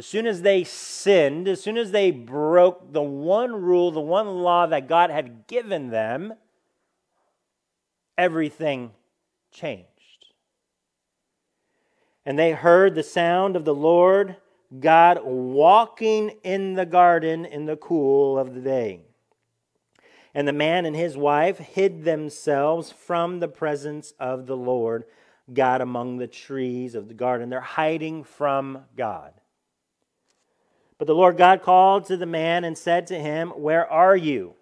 [0.00, 4.26] As soon as they sinned, as soon as they broke the one rule, the one
[4.26, 6.32] law that God had given them,
[8.16, 8.92] everything
[9.52, 9.84] changed.
[12.24, 14.36] And they heard the sound of the Lord
[14.80, 19.02] God walking in the garden in the cool of the day.
[20.32, 25.04] And the man and his wife hid themselves from the presence of the Lord
[25.52, 27.50] God among the trees of the garden.
[27.50, 29.34] They're hiding from God.
[31.00, 34.54] But the Lord God called to the man and said to him, Where are you?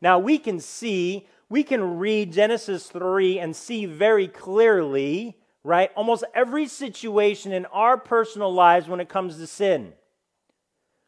[0.00, 5.90] Now we can see, we can read Genesis 3 and see very clearly right?
[5.96, 9.94] Almost every situation in our personal lives when it comes to sin.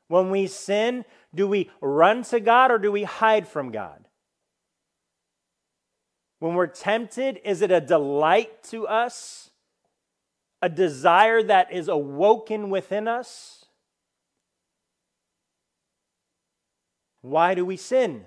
[0.08, 4.04] When we sin, do we run to God or do we hide from God?
[6.40, 9.50] When we're tempted, is it a delight to us?
[10.60, 13.57] A desire that is awoken within us?
[17.28, 18.24] Why do we sin?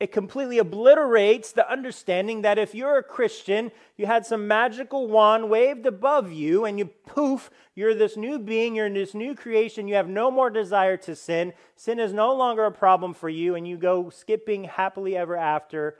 [0.00, 5.50] it completely obliterates the understanding that if you're a Christian, you had some magical wand
[5.50, 9.86] waved above you, and you poof, you're this new being, you're in this new creation,
[9.86, 11.52] you have no more desire to sin.
[11.76, 15.98] Sin is no longer a problem for you, and you go skipping happily ever after.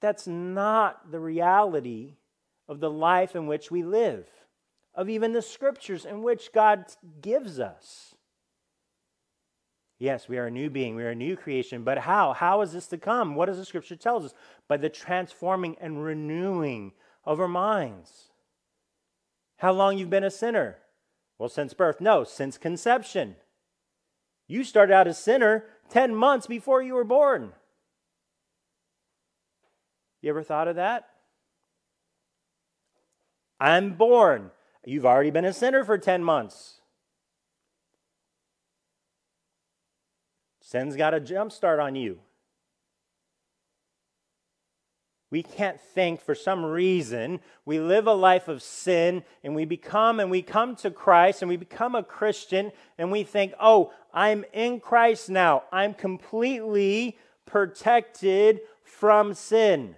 [0.00, 2.14] That's not the reality
[2.66, 4.26] of the life in which we live,
[4.94, 6.86] of even the scriptures in which God
[7.20, 8.14] gives us.
[9.98, 12.32] Yes, we are a new being, we are a new creation, but how?
[12.32, 13.34] How is this to come?
[13.34, 14.34] What does the scripture tells us?
[14.66, 16.92] By the transforming and renewing
[17.24, 18.30] of our minds.
[19.58, 20.78] How long you've been a sinner?
[21.38, 22.00] Well, since birth.
[22.00, 23.36] No, since conception.
[24.46, 27.52] You started out a sinner 10 months before you were born.
[30.22, 31.08] You ever thought of that?
[33.60, 34.50] I'm born.
[34.84, 36.80] You've already been a sinner for 10 months.
[40.62, 42.20] Sin's got a jump start on you.
[45.30, 50.18] We can't think for some reason we live a life of sin and we become
[50.18, 54.44] and we come to Christ and we become a Christian and we think, oh, I'm
[54.52, 55.64] in Christ now.
[55.70, 57.16] I'm completely
[57.46, 59.94] protected from sin.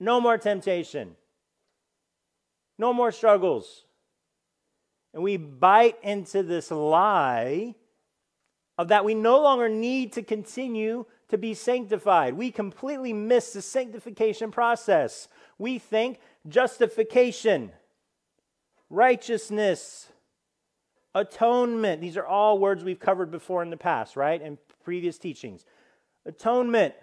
[0.00, 1.14] No more temptation.
[2.78, 3.84] No more struggles.
[5.14, 7.74] And we bite into this lie
[8.78, 12.34] of that we no longer need to continue to be sanctified.
[12.34, 15.28] We completely miss the sanctification process.
[15.58, 17.72] We think justification,
[18.90, 20.08] righteousness,
[21.14, 22.02] atonement.
[22.02, 24.40] These are all words we've covered before in the past, right?
[24.40, 25.64] In previous teachings.
[26.26, 26.94] Atonement,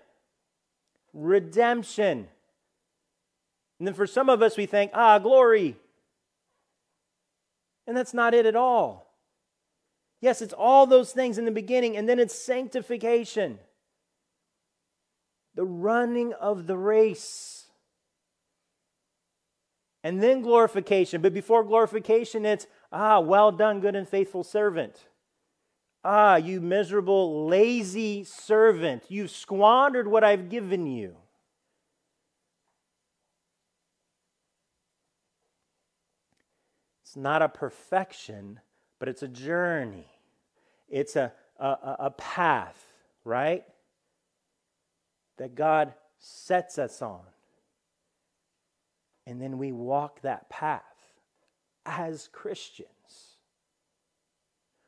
[1.13, 2.27] redemption.
[3.79, 5.75] And then for some of us, we think, ah, glory.
[7.85, 9.13] And that's not it at all.
[10.21, 13.59] Yes, it's all those things in the beginning, and then it's sanctification,
[15.53, 17.65] the running of the race,
[20.01, 21.21] and then glorification.
[21.21, 25.07] But before glorification, it's, ah, well done, good and faithful servant.
[26.05, 31.17] Ah, you miserable, lazy servant, you've squandered what I've given you.
[37.13, 38.59] It's not a perfection,
[38.97, 40.07] but it's a journey.
[40.89, 41.67] It's a, a,
[41.99, 42.83] a path,
[43.23, 43.63] right?
[45.37, 47.21] That God sets us on.
[49.27, 50.81] And then we walk that path
[51.85, 52.89] as Christians.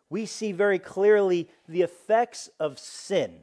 [0.09, 3.35] We see very clearly the effects of sin.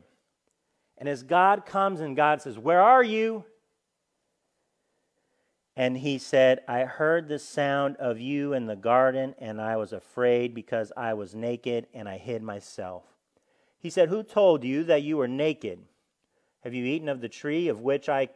[0.98, 3.44] And as God comes and God says, Where are you?
[5.74, 9.92] And he said, I heard the sound of you in the garden, and I was
[9.92, 13.04] afraid because I was naked and I hid myself.
[13.78, 15.80] He said, Who told you that you were naked?
[16.60, 18.28] Have you eaten of the tree of which I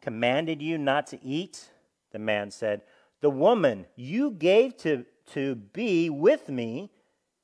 [0.00, 1.70] commanded you not to eat?
[2.10, 2.82] The man said,
[3.20, 6.90] The woman you gave to, to be with me,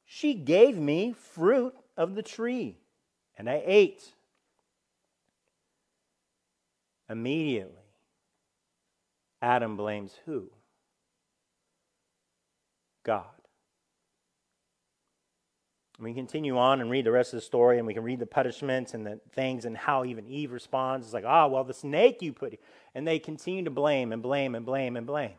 [0.04, 2.76] she gave me fruit of the tree,
[3.36, 4.14] and I ate.
[7.08, 7.77] Immediately,
[9.40, 10.50] Adam blames who?
[13.04, 13.24] God.
[16.00, 18.26] We continue on and read the rest of the story, and we can read the
[18.26, 21.06] punishments and the things and how even Eve responds.
[21.06, 22.58] It's like, ah, oh, well, the snake you put.
[22.94, 25.34] And they continue to blame and blame and blame and blame.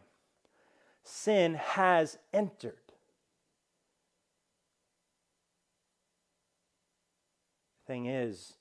[1.04, 2.74] Sin has entered.
[7.88, 8.56] Thing is,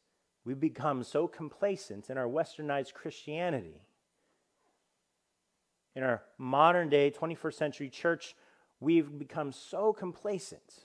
[0.45, 3.83] we've become so complacent in our westernized Christianity.
[5.95, 8.37] In our modern day 21st century church,
[8.81, 10.85] we've become so complacent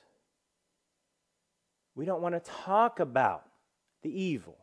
[1.95, 3.43] we don't want to talk about
[4.01, 4.57] the evil.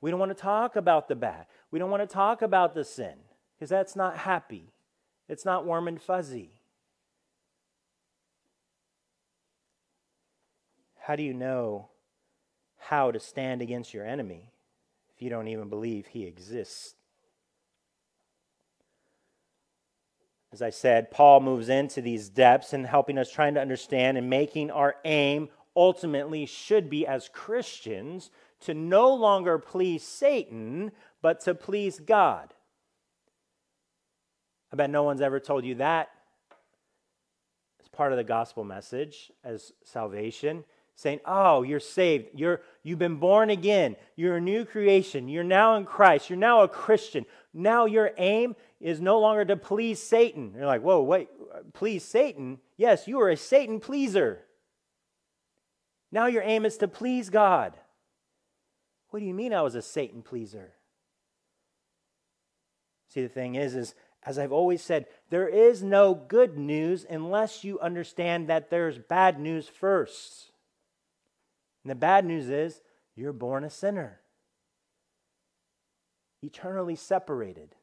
[0.00, 1.46] We don't want to talk about the bad.
[1.70, 3.14] We don't want to talk about the sin
[3.54, 4.72] because that's not happy.
[5.28, 6.50] It's not warm and fuzzy.
[10.98, 11.88] How do you know
[12.78, 14.52] how to stand against your enemy
[15.14, 16.94] if you don't even believe he exists?
[20.52, 24.28] As I said, Paul moves into these depths and helping us trying to understand and
[24.28, 28.30] making our aim ultimately should be as Christians
[28.60, 30.92] to no longer please Satan,
[31.22, 32.52] but to please God.
[34.72, 36.10] I bet no one's ever told you that
[37.80, 40.64] as part of the gospel message as salvation
[41.02, 42.28] saying oh you're saved.
[42.34, 43.96] You're you've been born again.
[44.16, 45.28] You're a new creation.
[45.28, 46.30] You're now in christ.
[46.30, 47.26] You're now a christian.
[47.52, 50.54] Now your aim is no longer to please satan.
[50.56, 51.28] You're like whoa wait
[51.74, 52.58] please satan?
[52.76, 54.40] Yes you are a satan pleaser.
[56.12, 57.74] Now your aim is to please God.
[59.12, 60.72] What do you mean I was a Satan pleaser?
[63.08, 63.94] See, the thing is, is
[64.24, 69.38] as I've always said, there is no good news unless you understand that there's bad
[69.38, 70.51] news first.
[71.84, 72.80] And the bad news is
[73.14, 74.20] you're born a sinner,
[76.42, 77.74] eternally separated.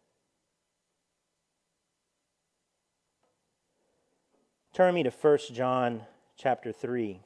[4.73, 6.03] Turn me to 1 John
[6.37, 7.21] chapter 3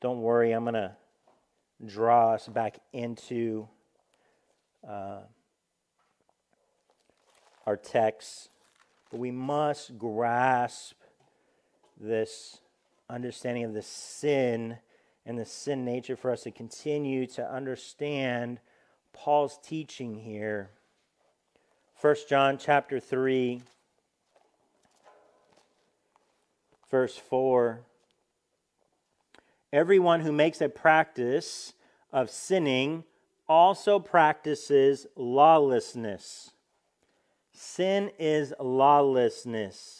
[0.00, 0.96] don't worry, I'm going to
[1.84, 3.68] draw us back into
[4.86, 5.20] uh,
[7.66, 8.48] our text.
[9.10, 10.94] But we must grasp
[12.00, 12.60] this
[13.10, 14.78] understanding of the sin
[15.24, 18.60] and the sin nature for us to continue to understand
[19.12, 20.70] Paul's teaching here.
[22.00, 23.62] 1 John chapter 3
[26.90, 27.80] verse 4
[29.72, 31.74] Everyone who makes a practice
[32.12, 33.04] of sinning
[33.48, 36.50] also practices lawlessness.
[37.52, 39.99] Sin is lawlessness.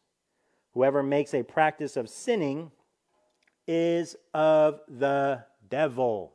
[0.73, 2.71] Whoever makes a practice of sinning
[3.67, 6.33] is of the devil.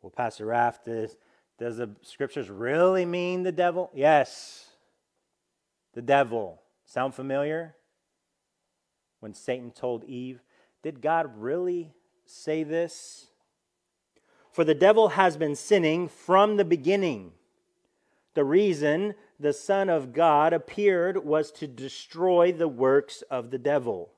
[0.00, 1.16] Well, Pastor Raff, does,
[1.58, 3.90] does the scriptures really mean the devil?
[3.94, 4.70] Yes,
[5.94, 6.62] the devil.
[6.84, 7.74] Sound familiar?
[9.18, 10.40] When Satan told Eve,
[10.82, 11.92] did God really
[12.26, 13.26] say this?
[14.52, 17.32] For the devil has been sinning from the beginning.
[18.34, 24.10] The reason the Son of God appeared was to destroy the works of the devil.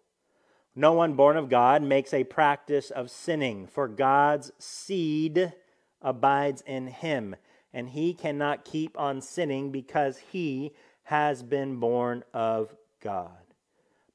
[0.74, 5.52] No one born of God makes a practice of sinning, for God's seed
[6.00, 7.34] abides in him,
[7.72, 10.72] and he cannot keep on sinning because he
[11.04, 13.30] has been born of God.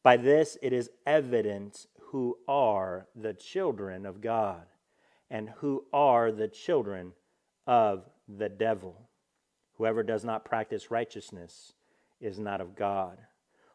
[0.04, 4.66] By this it is evident who are the children of God
[5.30, 7.14] and who are the children
[7.66, 9.10] of the devil.
[9.84, 11.74] Whoever does not practice righteousness
[12.22, 13.18] is not of God,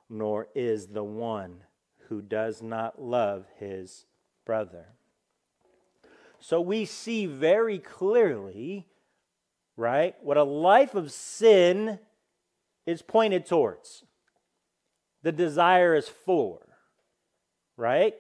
[0.08, 1.64] nor is the one
[2.08, 4.06] who does not love his
[4.46, 4.86] brother.
[6.40, 8.86] So we see very clearly,
[9.76, 11.98] right, what a life of sin
[12.86, 14.04] is pointed towards.
[15.22, 16.60] The desire is for,
[17.76, 18.14] right?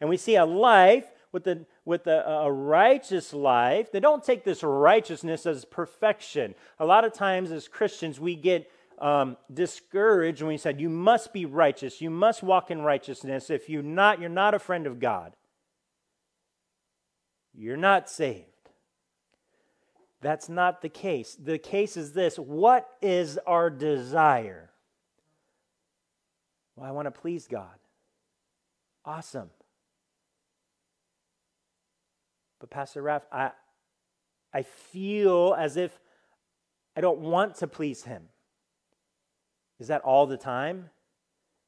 [0.00, 3.90] And we see a life with, the, with a, a righteous life.
[3.90, 6.54] They don't take this righteousness as perfection.
[6.78, 11.32] A lot of times as Christians, we get um, discouraged when we said, You must
[11.32, 12.00] be righteous.
[12.00, 13.50] You must walk in righteousness.
[13.50, 15.34] If you're not, you're not a friend of God.
[17.54, 18.46] You're not saved.
[20.20, 21.36] That's not the case.
[21.42, 24.70] The case is this what is our desire?
[26.76, 27.74] Well, I want to please God.
[29.04, 29.50] Awesome.
[32.60, 33.50] But Pastor Raff, I,
[34.52, 35.98] I feel as if
[36.96, 38.28] I don't want to please Him.
[39.78, 40.90] Is that all the time?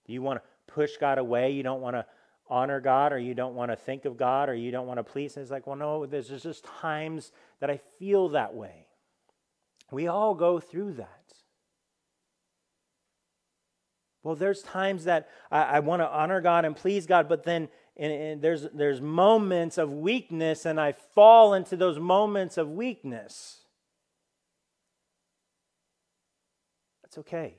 [0.07, 1.51] Do you want to push God away?
[1.53, 2.05] You don't want to
[2.49, 5.05] honor God, or you don't want to think of God, or you don't want to
[5.05, 5.43] please Him?
[5.43, 8.87] It's like, well, no, there's just times that I feel that way.
[9.91, 11.23] We all go through that.
[14.23, 17.69] Well, there's times that I, I want to honor God and please God, but then
[17.97, 23.61] and, and, there's, there's moments of weakness, and I fall into those moments of weakness.
[27.03, 27.57] That's okay.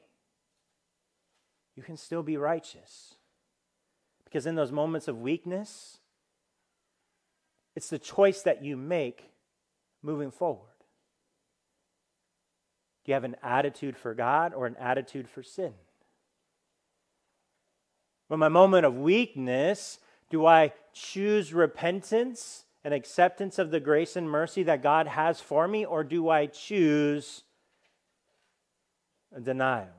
[1.75, 3.15] You can still be righteous.
[4.23, 5.99] Because in those moments of weakness,
[7.75, 9.29] it's the choice that you make
[10.01, 10.69] moving forward.
[13.05, 15.73] Do you have an attitude for God or an attitude for sin?
[18.27, 19.99] When my moment of weakness,
[20.34, 25.67] do I choose repentance and acceptance of the grace and mercy that God has for
[25.67, 27.43] me, or do I choose
[29.31, 29.93] a denial,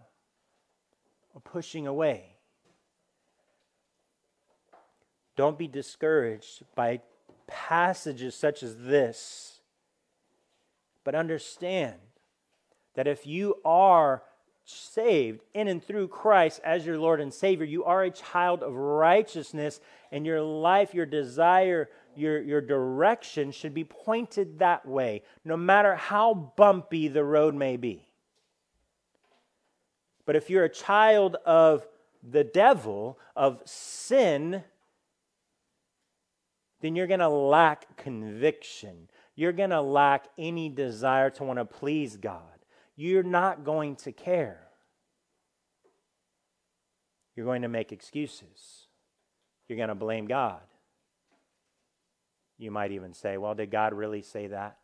[1.37, 2.35] a pushing away?
[5.37, 7.01] Don't be discouraged by
[7.47, 9.61] passages such as this,
[11.05, 11.95] but understand
[12.95, 14.25] that if you are
[14.65, 18.75] saved in and through Christ as your Lord and Savior, you are a child of
[18.75, 25.57] righteousness, and your life, your desire, your, your direction should be pointed that way, no
[25.57, 28.09] matter how bumpy the road may be.
[30.25, 31.87] But if you're a child of
[32.23, 34.65] the devil, of sin,
[36.81, 39.09] then you're going to lack conviction.
[39.35, 42.54] You're going to lack any desire to want to please God
[42.97, 44.61] you're not going to care.
[47.35, 48.87] You're going to make excuses.
[49.69, 50.61] You're going to blame God.
[52.59, 54.79] You might even say, well, did God really say that?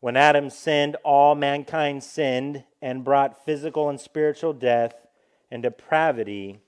[0.00, 4.94] When Adam sinned, all mankind sinned and brought physical and spiritual death
[5.50, 6.60] and depravity,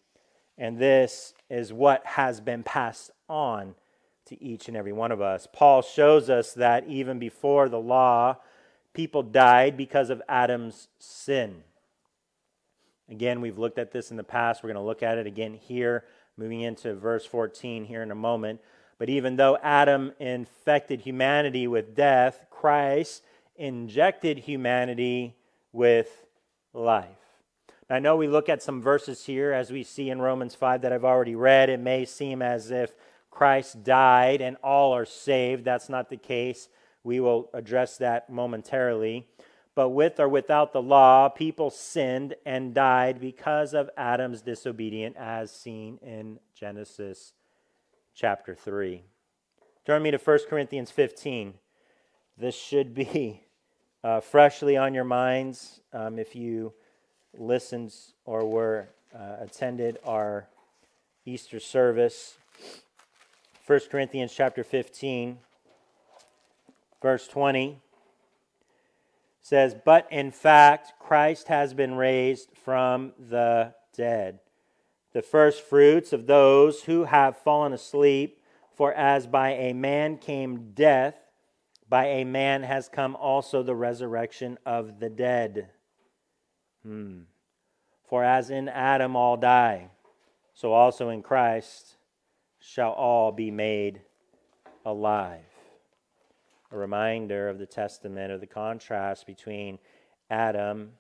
[0.59, 3.75] and this is what has been passed on
[4.31, 5.49] to each and every one of us.
[5.53, 8.37] Paul shows us that even before the law,
[8.95, 11.65] people died because of Adam's sin.
[13.09, 14.63] Again, we've looked at this in the past.
[14.63, 16.05] We're going to look at it again here,
[16.37, 18.61] moving into verse 14 here in a moment.
[18.99, 23.25] But even though Adam infected humanity with death, Christ
[23.57, 25.35] injected humanity
[25.73, 26.25] with
[26.73, 27.09] life.
[27.93, 30.93] I know we look at some verses here, as we see in Romans 5 that
[30.93, 31.69] I've already read.
[31.69, 32.93] It may seem as if
[33.31, 35.65] Christ died and all are saved.
[35.65, 36.69] That's not the case.
[37.05, 39.27] We will address that momentarily.
[39.75, 45.51] But with or without the law, people sinned and died because of Adam's disobedience, as
[45.51, 47.33] seen in Genesis
[48.15, 49.03] chapter 3.
[49.87, 51.55] Turn me to 1 Corinthians 15.
[52.37, 53.43] This should be
[54.05, 56.75] uh, freshly on your minds um, if you
[57.39, 60.49] listened or were uh, attended our
[61.25, 62.37] Easter service.
[63.67, 65.39] 1 Corinthians chapter 15,
[67.03, 67.79] verse 20
[69.41, 74.41] says, But in fact, Christ has been raised from the dead,
[75.13, 78.39] the first fruits of those who have fallen asleep.
[78.75, 81.15] For as by a man came death,
[81.87, 85.69] by a man has come also the resurrection of the dead.
[86.83, 87.21] Hmm.
[88.09, 89.91] For as in Adam all die,
[90.55, 91.97] so also in Christ
[92.61, 94.03] shall all be made
[94.85, 95.41] alive.
[96.71, 99.79] A reminder of the testament of the contrast between
[100.31, 100.93] Adam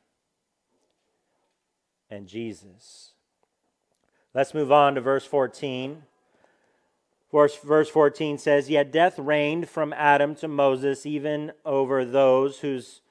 [2.10, 3.12] and Jesus.
[4.34, 6.02] Let's move on to verse 14.
[7.30, 13.02] Verse, verse 14 says, Yet death reigned from Adam to Moses, even over those whose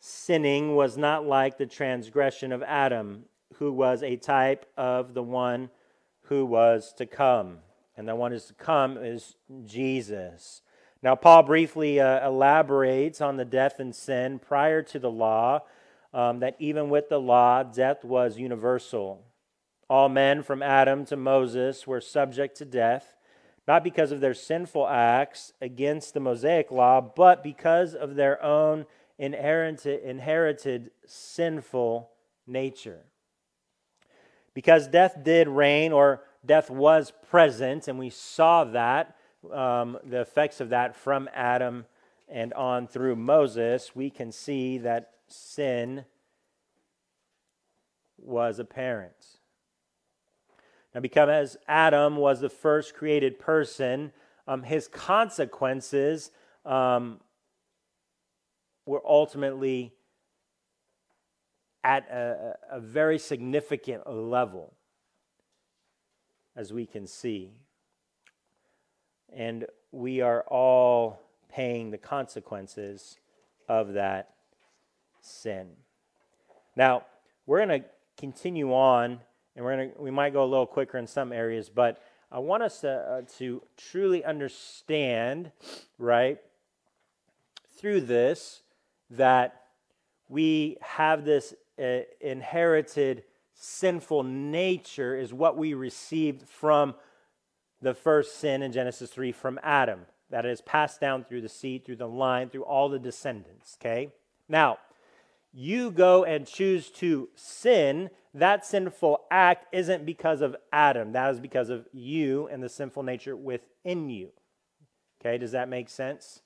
[0.00, 5.70] sinning was not like the transgression of Adam, who was a type of the one
[6.22, 7.58] who was to come.
[8.02, 10.62] And the one who is to come is Jesus.
[11.04, 15.60] Now, Paul briefly uh, elaborates on the death and sin prior to the law,
[16.12, 19.22] um, that even with the law, death was universal.
[19.88, 23.14] All men from Adam to Moses were subject to death,
[23.68, 28.84] not because of their sinful acts against the Mosaic law, but because of their own
[29.16, 32.10] inherited, inherited sinful
[32.48, 33.04] nature.
[34.54, 39.16] Because death did reign, or death was present, and we saw that,
[39.52, 41.86] um, the effects of that from Adam
[42.28, 46.04] and on through Moses, we can see that sin
[48.18, 49.38] was apparent.
[50.94, 54.12] Now, because Adam was the first created person,
[54.46, 56.30] um, his consequences
[56.64, 57.20] um,
[58.86, 59.92] were ultimately
[61.84, 64.74] at a, a very significant level,
[66.56, 67.50] as we can see.
[69.34, 73.18] And we are all paying the consequences
[73.68, 74.34] of that
[75.20, 75.68] sin.
[76.76, 77.04] Now,
[77.46, 79.20] we're going to continue on,
[79.56, 82.62] and we're to we might go a little quicker in some areas, but I want
[82.62, 85.52] us to, uh, to truly understand,
[85.98, 86.38] right,
[87.76, 88.62] through this,
[89.10, 89.64] that
[90.28, 93.24] we have this uh, inherited
[93.62, 96.94] sinful nature is what we received from
[97.80, 100.00] the first sin in Genesis 3 from Adam.
[100.30, 103.76] That is passed down through the seed, through the line, through all the descendants.
[103.80, 104.12] Okay?
[104.48, 104.78] Now,
[105.52, 111.12] you go and choose to sin, that sinful act isn't because of Adam.
[111.12, 114.30] That is because of you and the sinful nature within you.
[115.20, 116.40] Okay, does that make sense?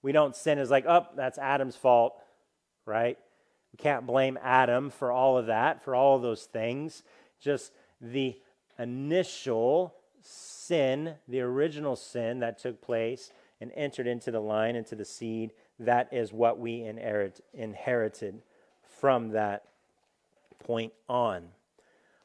[0.00, 2.14] We don't sin as like, oh, that's Adam's fault,
[2.86, 3.18] right?
[3.76, 7.02] We can't blame Adam for all of that, for all of those things.
[7.38, 8.34] Just the
[8.78, 15.04] initial sin, the original sin that took place and entered into the line, into the
[15.04, 18.40] seed, that is what we inherit, inherited
[18.98, 19.64] from that
[20.64, 21.48] point on.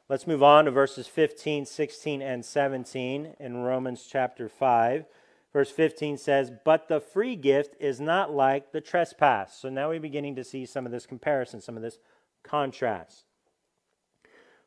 [0.08, 5.04] Let's move on to verses 15, 16, and 17 in Romans chapter 5.
[5.52, 9.56] Verse 15 says, But the free gift is not like the trespass.
[9.56, 11.98] So now we're beginning to see some of this comparison, some of this
[12.42, 13.24] contrast.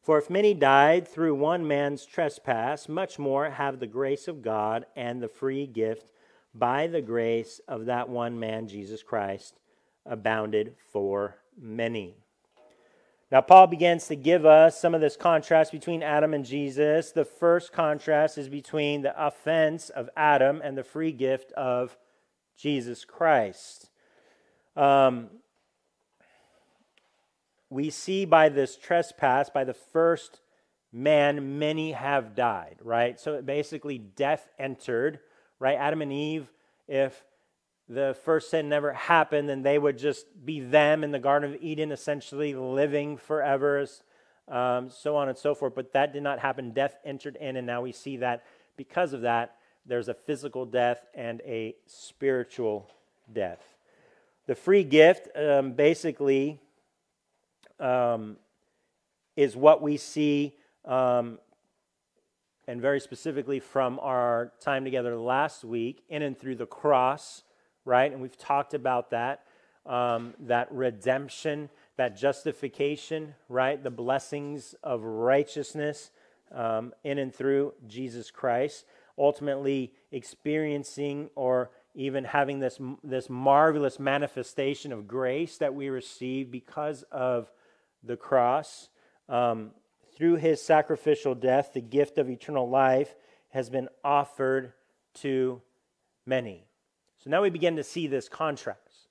[0.02, 4.86] For if many died through one man's trespass, much more have the grace of God
[4.96, 6.12] and the free gift
[6.54, 9.60] by the grace of that one man, Jesus Christ,
[10.06, 12.25] abounded for many.
[13.32, 17.12] Now, Paul begins to give us some of this contrast between Adam and Jesus.
[17.12, 21.98] The first contrast is between the offense of Adam and the free gift of
[22.56, 23.90] Jesus Christ.
[24.76, 25.30] Um,
[27.70, 30.42] we see by this trespass, by the first
[30.94, 33.20] man, many have died, right?
[33.20, 35.20] So basically, death entered,
[35.60, 35.78] right?
[35.78, 36.52] Adam and Eve,
[36.88, 37.24] if
[37.88, 41.62] the first sin never happened, and they would just be them in the Garden of
[41.62, 43.86] Eden, essentially living forever,
[44.48, 45.76] um, so on and so forth.
[45.76, 46.72] But that did not happen.
[46.72, 48.44] Death entered in, and now we see that
[48.76, 52.90] because of that, there's a physical death and a spiritual
[53.32, 53.62] death.
[54.48, 56.60] The free gift um, basically
[57.80, 58.38] um,
[59.36, 60.56] is what we see,
[60.86, 61.38] um,
[62.68, 67.44] and very specifically from our time together last week, in and through the cross
[67.86, 68.12] right?
[68.12, 69.44] And we've talked about that.
[69.86, 73.82] Um, that redemption, that justification, right?
[73.82, 76.10] The blessings of righteousness
[76.52, 78.86] um, in and through Jesus Christ.
[79.16, 87.04] Ultimately, experiencing or even having this, this marvelous manifestation of grace that we receive because
[87.12, 87.52] of
[88.04, 88.90] the cross.
[89.30, 89.72] Um,
[90.16, 93.16] through his sacrificial death, the gift of eternal life
[93.50, 94.74] has been offered
[95.16, 95.62] to
[96.26, 96.66] many.
[97.26, 99.10] So now we begin to see this contrast.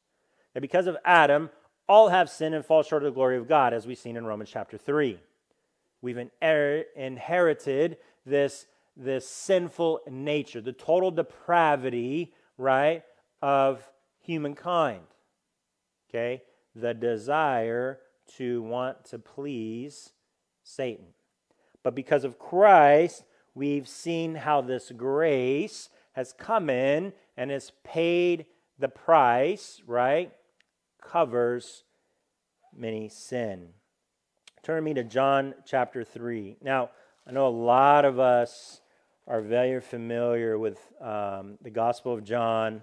[0.54, 1.50] That because of Adam,
[1.88, 4.24] all have sinned and fall short of the glory of God, as we've seen in
[4.24, 5.18] Romans chapter 3.
[6.00, 6.30] We've
[6.96, 13.02] inherited this, this sinful nature, the total depravity, right,
[13.42, 13.82] of
[14.20, 15.02] humankind.
[16.08, 16.42] Okay?
[16.76, 17.98] The desire
[18.36, 20.12] to want to please
[20.62, 21.06] Satan.
[21.82, 23.24] But because of Christ,
[23.56, 28.46] we've seen how this grace has come in and has paid
[28.78, 30.32] the price, right?
[31.02, 31.84] Covers
[32.76, 33.68] many sin.
[34.62, 36.56] Turn me to John chapter 3.
[36.62, 36.90] Now,
[37.26, 38.80] I know a lot of us
[39.26, 42.82] are very familiar with um, the Gospel of John,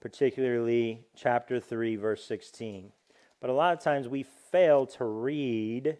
[0.00, 2.92] particularly chapter 3, verse 16.
[3.40, 5.98] But a lot of times we fail to read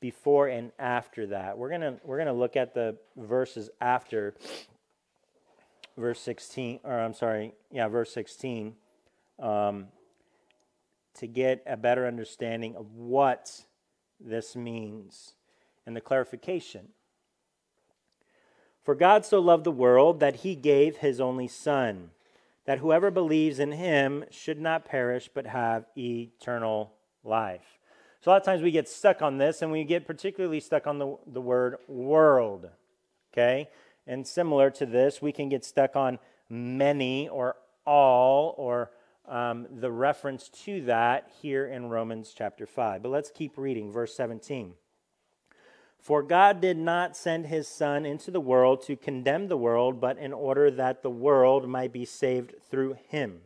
[0.00, 1.58] before and after that.
[1.58, 4.34] We're going to we're going to look at the verses after
[5.98, 8.74] verse 16 or I'm sorry, yeah, verse 16
[9.38, 9.88] um,
[11.14, 13.64] to get a better understanding of what
[14.20, 15.34] this means
[15.86, 16.88] and the clarification.
[18.82, 22.10] For God so loved the world that he gave his only Son,
[22.64, 27.78] that whoever believes in him should not perish but have eternal life.
[28.20, 30.86] So, a lot of times we get stuck on this, and we get particularly stuck
[30.86, 32.68] on the, the word world.
[33.32, 33.68] Okay?
[34.08, 37.56] And similar to this, we can get stuck on many or
[37.86, 38.90] all or
[39.28, 43.02] um, the reference to that here in Romans chapter 5.
[43.02, 44.72] But let's keep reading, verse 17.
[45.98, 50.16] For God did not send his Son into the world to condemn the world, but
[50.16, 53.42] in order that the world might be saved through him.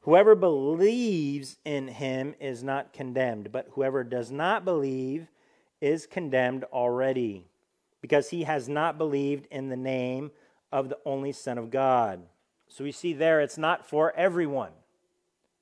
[0.00, 5.28] Whoever believes in him is not condemned, but whoever does not believe
[5.80, 7.46] is condemned already,
[8.02, 10.30] because he has not believed in the name
[10.70, 12.20] of the only Son of God.
[12.68, 14.72] So we see there it's not for everyone,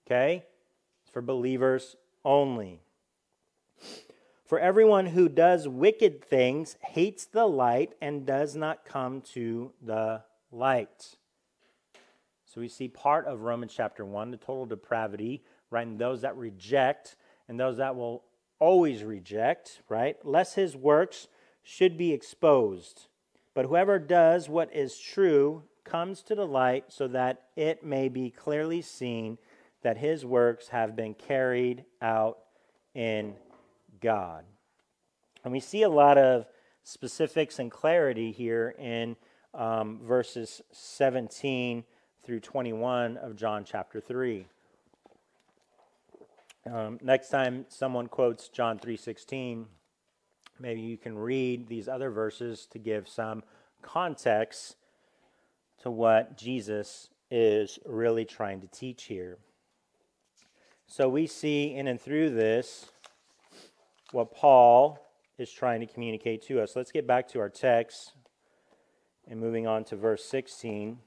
[0.06, 0.44] okay?
[1.02, 2.80] It's for believers only.
[4.44, 10.22] For everyone who does wicked things hates the light and does not come to the
[10.50, 11.16] light.
[12.46, 15.86] So we see part of Romans chapter 1, the total depravity, right?
[15.86, 17.14] And those that reject
[17.48, 18.24] and those that will
[18.58, 20.16] always reject, right?
[20.24, 21.28] Lest his works
[21.62, 23.08] should be exposed.
[23.54, 28.30] But whoever does what is true comes to the light so that it may be
[28.30, 29.38] clearly seen
[29.82, 32.38] that his works have been carried out
[32.94, 33.34] in
[34.00, 34.44] God.
[35.42, 36.46] And we see a lot of
[36.82, 39.16] specifics and clarity here in
[39.54, 41.84] um, verses 17
[42.24, 44.46] through 21 of John chapter 3.
[46.70, 49.66] Um, next time someone quotes John 3:16,
[50.60, 53.42] maybe you can read these other verses to give some
[53.82, 54.76] context
[55.82, 59.38] to what Jesus is really trying to teach here.
[60.86, 62.90] So we see in and through this
[64.12, 64.98] what Paul
[65.38, 66.76] is trying to communicate to us.
[66.76, 68.12] Let's get back to our text
[69.28, 70.98] and moving on to verse 16.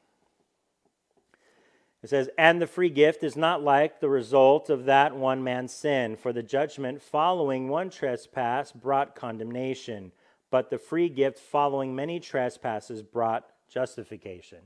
[2.03, 5.73] It says, And the free gift is not like the result of that one man's
[5.73, 10.11] sin, for the judgment following one trespass brought condemnation,
[10.51, 14.59] but the free gift following many trespasses brought justification.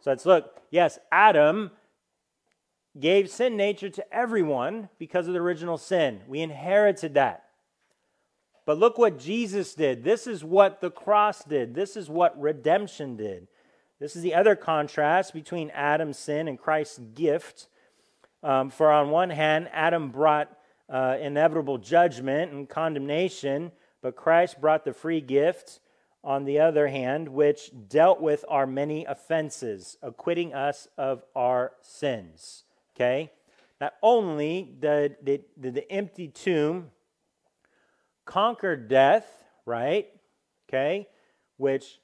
[0.00, 0.60] So let's look.
[0.70, 1.70] Yes, Adam
[2.98, 6.20] gave sin nature to everyone because of the original sin.
[6.26, 7.44] We inherited that.
[8.66, 10.04] But look what Jesus did.
[10.04, 11.74] This is what the cross did.
[11.74, 13.48] This is what redemption did.
[14.02, 17.68] This is the other contrast between Adam's sin and Christ's gift.
[18.42, 20.50] Um, for on one hand, Adam brought
[20.88, 25.78] uh, inevitable judgment and condemnation, but Christ brought the free gift,
[26.24, 32.64] on the other hand, which dealt with our many offenses, acquitting us of our sins.
[32.96, 33.30] Okay?
[33.80, 36.90] Not only did, did, did the empty tomb
[38.24, 40.08] conquered death, right?
[40.68, 41.06] Okay,
[41.56, 42.00] which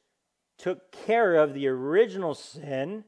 [0.58, 3.04] took care of the original sin,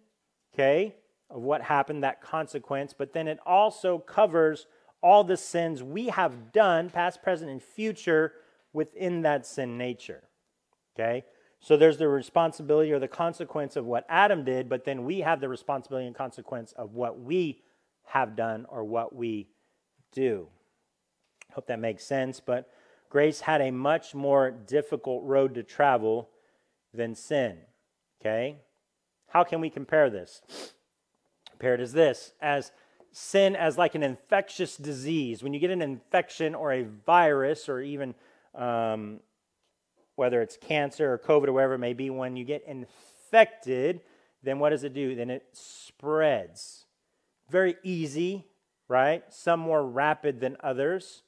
[0.55, 0.95] okay,
[1.29, 4.67] of what happened, that consequence, but then it also covers
[5.03, 8.33] all the sins we have done, past, present, and future,
[8.73, 10.23] within that sin nature.
[10.95, 11.25] Okay?
[11.61, 15.41] So there's the responsibility or the consequence of what Adam did, but then we have
[15.41, 17.63] the responsibility and consequence of what we
[18.07, 19.49] have done or what we
[20.13, 20.49] do.
[21.53, 22.71] Hope that makes sense, but
[23.09, 26.29] grace had a much more difficult road to travel
[26.95, 27.59] than sin.
[28.20, 28.57] Okay?
[29.28, 30.43] How can we compare this?
[31.51, 32.72] Compare it as this as
[33.12, 35.43] sin as like an infectious disease.
[35.43, 38.14] When you get an infection or a virus or even
[38.55, 39.20] um,
[40.16, 44.01] whether it's cancer or COVID or whatever it may be, when you get infected,
[44.43, 45.14] then what does it do?
[45.14, 46.86] Then it spreads.
[47.51, 48.47] Very easy,
[48.88, 49.24] right?
[49.28, 51.22] Some more rapid than others.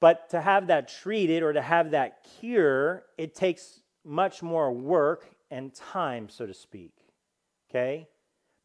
[0.00, 5.26] But to have that treated or to have that cure, it takes much more work
[5.50, 6.92] and time, so to speak.
[7.70, 8.08] Okay?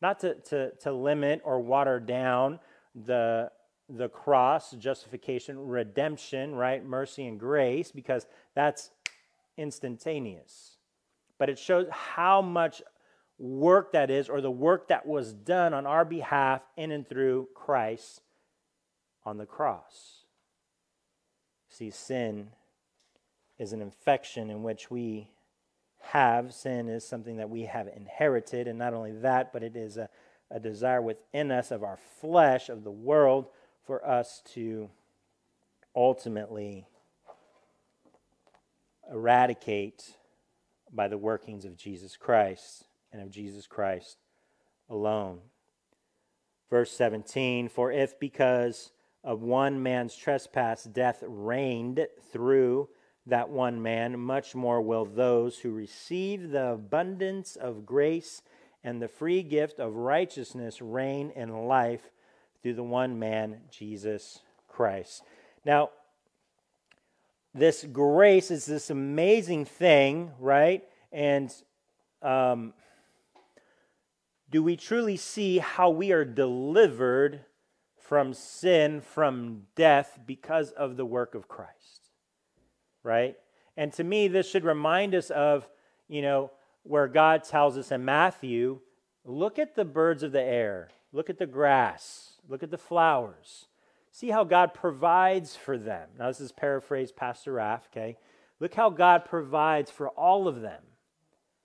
[0.02, 2.60] Not to, to, to limit or water down
[2.96, 3.52] the,
[3.90, 6.84] the cross, justification, redemption, right?
[6.84, 8.26] Mercy and grace, because
[8.56, 8.92] that's
[9.58, 10.78] instantaneous.
[11.38, 12.82] But it shows how much
[13.38, 17.50] work that is, or the work that was done on our behalf in and through
[17.54, 18.22] Christ
[19.26, 20.24] on the cross.
[21.70, 22.50] See, sin
[23.58, 25.30] is an infection in which we
[26.02, 26.54] have.
[26.54, 30.10] Sin is something that we have inherited, and not only that, but it is a,
[30.52, 33.48] a desire within us of our flesh, of the world,
[33.86, 34.90] for us to
[35.96, 36.88] ultimately
[39.12, 40.16] eradicate
[40.92, 44.18] by the workings of Jesus Christ and of Jesus Christ
[44.90, 45.40] alone.
[46.70, 48.92] Verse 17 For if because
[49.24, 52.90] of one man's trespass death reigned through
[53.26, 58.42] that one man, much more will those who receive the abundance of grace
[58.84, 62.12] and the free gift of righteousness reign in life
[62.62, 65.24] through the one man, Jesus Christ.
[65.66, 65.92] Now,
[67.54, 70.84] this grace is this amazing thing, right?
[71.12, 71.54] And
[72.22, 72.74] um,
[74.50, 77.46] do we truly see how we are delivered
[77.96, 82.03] from sin, from death, because of the work of Christ?
[83.04, 83.36] Right?
[83.76, 85.68] And to me, this should remind us of,
[86.08, 86.52] you know,
[86.84, 88.80] where God tells us in Matthew
[89.26, 93.68] look at the birds of the air, look at the grass, look at the flowers.
[94.12, 96.10] See how God provides for them.
[96.20, 98.18] Now, this is paraphrased Pastor Raff, okay?
[98.60, 100.84] Look how God provides for all of them.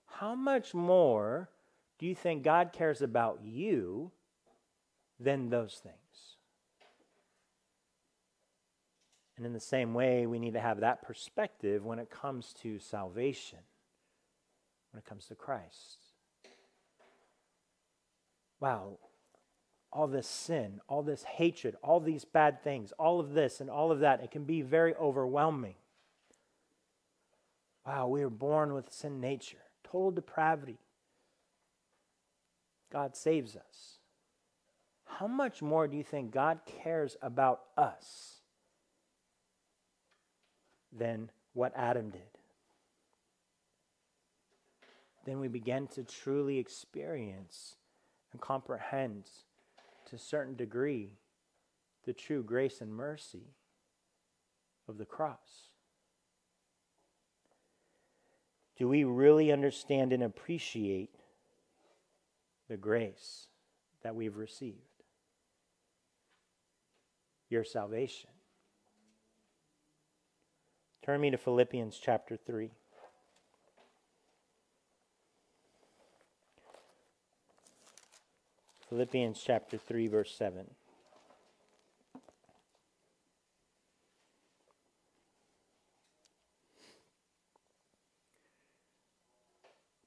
[0.07, 1.49] How much more
[1.99, 4.11] do you think God cares about you
[5.19, 5.95] than those things?
[9.39, 12.77] And in the same way, we need to have that perspective when it comes to
[12.77, 13.59] salvation,
[14.91, 15.99] when it comes to Christ.
[18.59, 18.97] Wow,
[19.93, 23.93] all this sin, all this hatred, all these bad things, all of this and all
[23.93, 25.75] of that, it can be very overwhelming.
[27.87, 30.79] Wow, we are born with a sin nature, total depravity.
[32.91, 33.99] God saves us.
[35.05, 38.38] How much more do you think God cares about us
[40.97, 42.21] than what Adam did?
[45.25, 47.75] Then we begin to truly experience
[48.31, 49.25] and comprehend
[50.09, 51.13] to a certain degree
[52.05, 53.53] the true grace and mercy
[54.87, 55.69] of the cross.
[58.77, 61.13] Do we really understand and appreciate
[62.69, 63.47] the grace
[64.01, 64.77] that we've received?
[67.49, 68.29] Your salvation.
[71.09, 72.69] Turn me to Philippians chapter 3.
[78.87, 80.69] Philippians chapter 3, verse 7.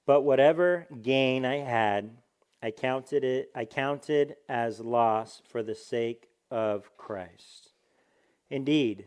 [0.07, 2.11] But whatever gain I had,
[2.62, 7.72] I counted it I counted as loss for the sake of Christ.
[8.48, 9.07] Indeed,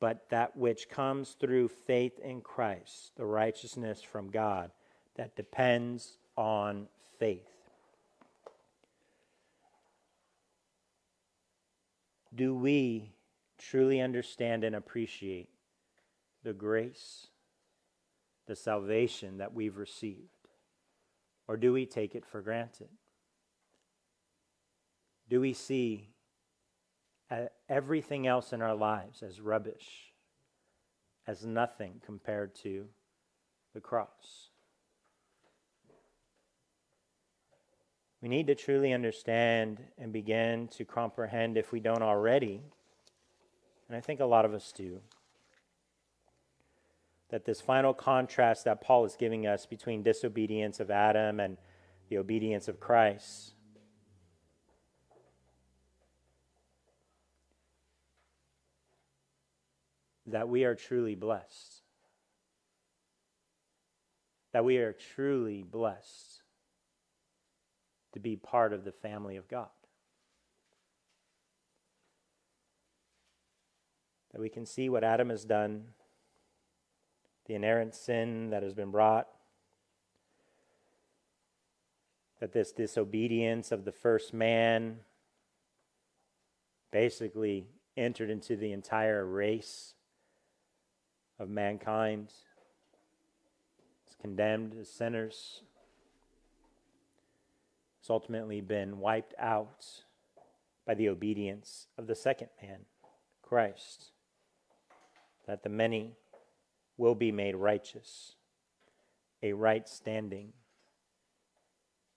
[0.00, 4.70] but that which comes through faith in Christ, the righteousness from God
[5.16, 6.88] that depends on
[7.18, 7.48] faith.
[12.34, 13.12] Do we
[13.58, 15.48] truly understand and appreciate
[16.42, 17.28] the grace,
[18.46, 20.28] the salvation that we've received?
[21.48, 22.88] Or do we take it for granted?
[25.28, 26.10] Do we see
[27.68, 30.12] everything else in our lives as rubbish,
[31.26, 32.86] as nothing compared to
[33.74, 34.50] the cross?
[38.22, 42.62] We need to truly understand and begin to comprehend, if we don't already,
[43.88, 45.00] and I think a lot of us do,
[47.28, 51.56] that this final contrast that Paul is giving us between disobedience of Adam and
[52.08, 53.52] the obedience of Christ.
[60.26, 61.82] That we are truly blessed.
[64.52, 66.42] That we are truly blessed
[68.12, 69.68] to be part of the family of God.
[74.32, 75.88] That we can see what Adam has done,
[77.46, 79.28] the inerrant sin that has been brought,
[82.40, 85.00] that this disobedience of the first man
[86.90, 87.66] basically
[87.96, 89.94] entered into the entire race
[91.38, 92.32] of mankind.
[94.06, 95.62] It's condemned as sinners
[98.00, 99.84] It's ultimately been wiped out
[100.86, 102.86] by the obedience of the second man,
[103.42, 104.12] Christ,
[105.46, 106.12] that the many
[106.96, 108.36] will be made righteous,
[109.42, 110.52] a right standing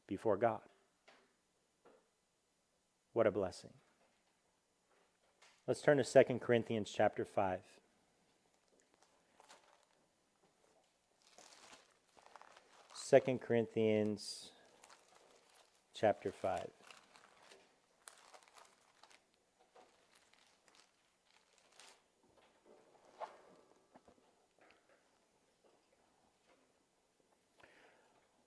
[0.08, 0.62] before God.
[3.14, 3.72] What a blessing.
[5.68, 7.60] Let's turn to 2 Corinthians chapter 5.
[13.10, 14.52] 2 Corinthians
[15.96, 16.68] chapter 5.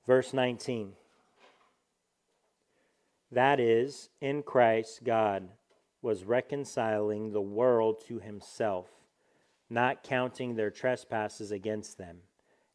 [0.07, 0.93] Verse 19.
[3.33, 5.49] That is, in Christ, God
[6.03, 8.87] was reconciling the world to himself,
[9.69, 12.19] not counting their trespasses against them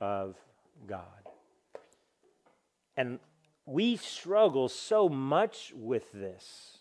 [0.00, 0.36] of
[0.86, 1.02] God.
[2.96, 3.18] And
[3.66, 6.78] we struggle so much with this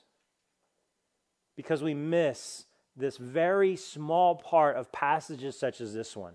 [1.56, 2.66] because we miss
[2.96, 6.34] this very small part of passages such as this one.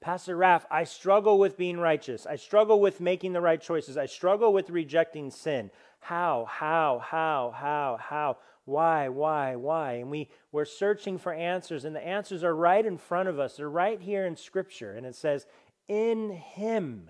[0.00, 2.26] Pastor Raff, I struggle with being righteous.
[2.26, 3.96] I struggle with making the right choices.
[3.96, 5.70] I struggle with rejecting sin.
[6.00, 8.36] How, how, how, how, how?
[8.66, 9.92] Why, why, why?
[9.94, 13.56] And we, we're searching for answers, and the answers are right in front of us.
[13.56, 14.92] They're right here in Scripture.
[14.92, 15.46] And it says,
[15.88, 17.08] In Him.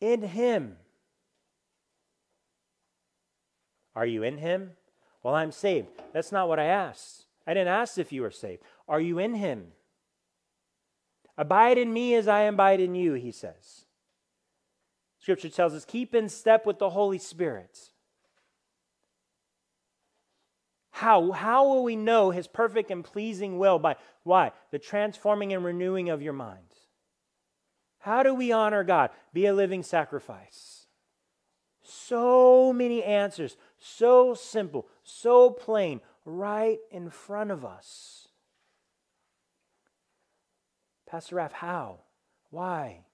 [0.00, 0.76] In Him.
[3.96, 4.70] Are you in Him?
[5.24, 5.88] Well, I'm saved.
[6.12, 7.26] That's not what I asked.
[7.44, 8.62] I didn't ask if you were saved.
[8.88, 9.72] Are you in Him?
[11.36, 13.86] Abide in me as I abide in you, he says.
[15.18, 17.90] Scripture tells us, keep in step with the Holy Spirit.
[20.92, 21.32] How?
[21.32, 23.78] How will we know his perfect and pleasing will?
[23.78, 24.52] By why?
[24.70, 26.76] The transforming and renewing of your minds.
[27.98, 29.10] How do we honor God?
[29.32, 30.86] Be a living sacrifice.
[31.82, 38.28] So many answers, so simple, so plain, right in front of us.
[41.06, 42.00] Pastor Raff, how?
[42.50, 43.04] Why?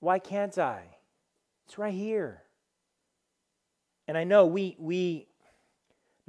[0.00, 0.96] Why can't I?
[1.66, 2.42] It's right here.
[4.08, 5.28] And I know we we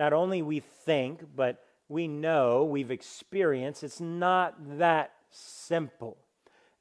[0.02, 6.18] not only we think, but we know, we've experienced, it's not that simple.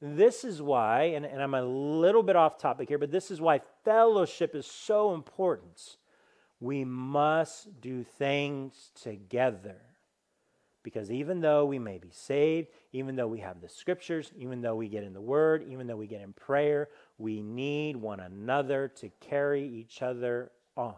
[0.01, 3.39] This is why, and, and I'm a little bit off topic here, but this is
[3.39, 5.97] why fellowship is so important.
[6.59, 9.77] We must do things together.
[10.81, 14.75] Because even though we may be saved, even though we have the scriptures, even though
[14.75, 18.87] we get in the word, even though we get in prayer, we need one another
[18.95, 20.95] to carry each other on.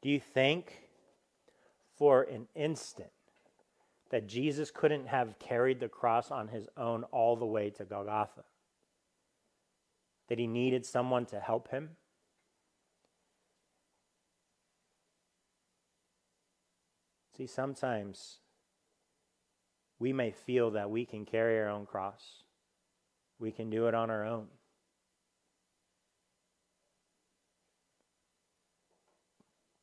[0.00, 0.88] Do you think
[1.96, 3.10] for an instant
[4.10, 8.44] that Jesus couldn't have carried the cross on his own all the way to Golgotha?
[10.28, 11.90] That he needed someone to help him?
[17.36, 18.38] See, sometimes
[19.98, 22.42] we may feel that we can carry our own cross,
[23.38, 24.48] we can do it on our own.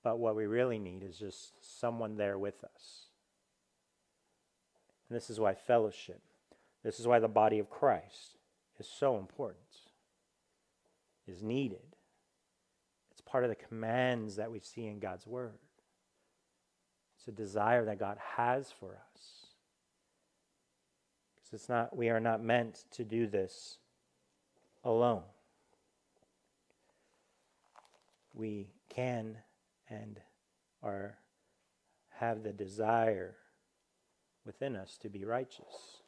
[0.05, 3.07] But what we really need is just someone there with us.
[5.09, 6.21] And this is why fellowship,
[6.83, 8.37] this is why the body of Christ
[8.79, 9.57] is so important,
[11.27, 11.95] is needed.
[13.09, 15.57] It's part of the commands that we see in God's Word.
[17.17, 19.47] It's a desire that God has for us.
[21.33, 23.79] Because it's not, we are not meant to do this
[24.83, 25.23] alone.
[28.35, 29.37] We can
[29.89, 30.19] and
[30.81, 31.17] are
[32.19, 33.35] have the desire
[34.45, 36.01] within us to be righteous,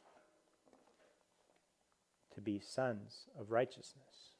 [2.34, 4.32] to be sons of righteousness,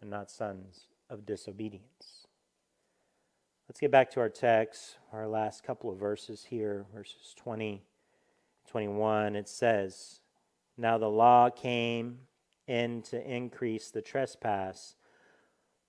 [0.00, 2.26] and not sons of disobedience.
[3.68, 7.82] Let's get back to our text, our last couple of verses here, verses 20
[8.68, 9.36] 21.
[9.36, 10.20] It says,
[10.78, 12.20] Now the law came
[12.66, 14.94] in to increase the trespass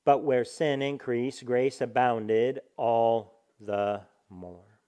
[0.06, 4.80] but where sin increased, grace abounded all the more.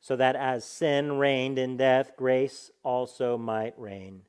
[0.00, 4.22] So that as sin reigned in death, grace also might reign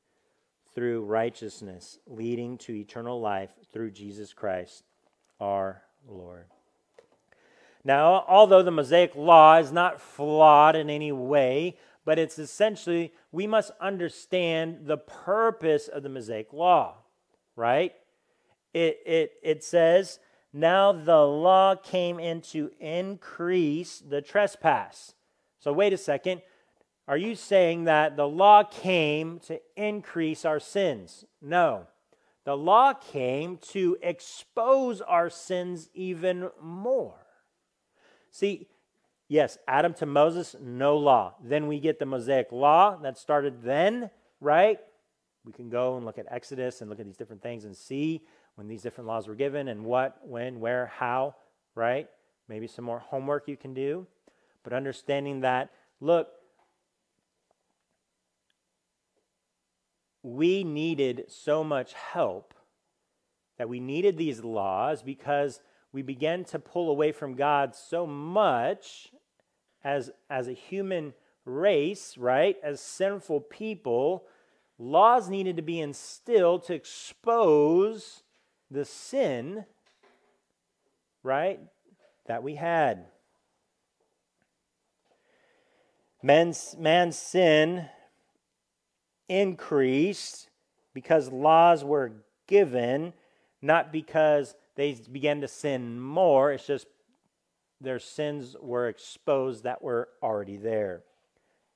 [0.76, 4.84] through righteousness, leading to eternal life through Jesus Christ
[5.40, 6.46] our Lord.
[7.84, 13.48] Now, although the Mosaic law is not flawed in any way, but it's essentially, we
[13.48, 16.96] must understand the purpose of the Mosaic law,
[17.56, 17.94] right?
[18.74, 20.20] It, it, it says,
[20.54, 25.14] now the law came in to increase the trespass.
[25.60, 26.42] So, wait a second.
[27.08, 31.26] Are you saying that the law came to increase our sins?
[31.42, 31.88] No.
[32.44, 37.20] The law came to expose our sins even more.
[38.32, 38.68] See,
[39.28, 41.36] yes, Adam to Moses, no law.
[41.44, 44.10] Then we get the Mosaic law that started then,
[44.40, 44.80] right?
[45.46, 48.22] We can go and look at Exodus and look at these different things and see
[48.56, 51.36] when these different laws were given and what, when, where, how,
[51.76, 52.10] right?
[52.48, 54.08] Maybe some more homework you can do.
[54.64, 56.28] But understanding that, look,
[60.24, 62.54] we needed so much help
[63.58, 69.12] that we needed these laws because we began to pull away from God so much
[69.84, 71.14] as, as a human
[71.46, 72.56] race, right?
[72.64, 74.26] As sinful people,
[74.78, 78.24] laws needed to be instilled to expose
[78.72, 79.66] the sin,
[81.22, 81.60] right,
[82.28, 83.06] that we had.
[86.24, 87.90] Men's, man's sin
[89.28, 90.50] increased
[90.94, 92.14] because laws were
[92.48, 93.14] given,
[93.62, 96.52] not because they began to sin more.
[96.52, 96.88] It's just
[97.82, 101.04] their sins were exposed that were already there.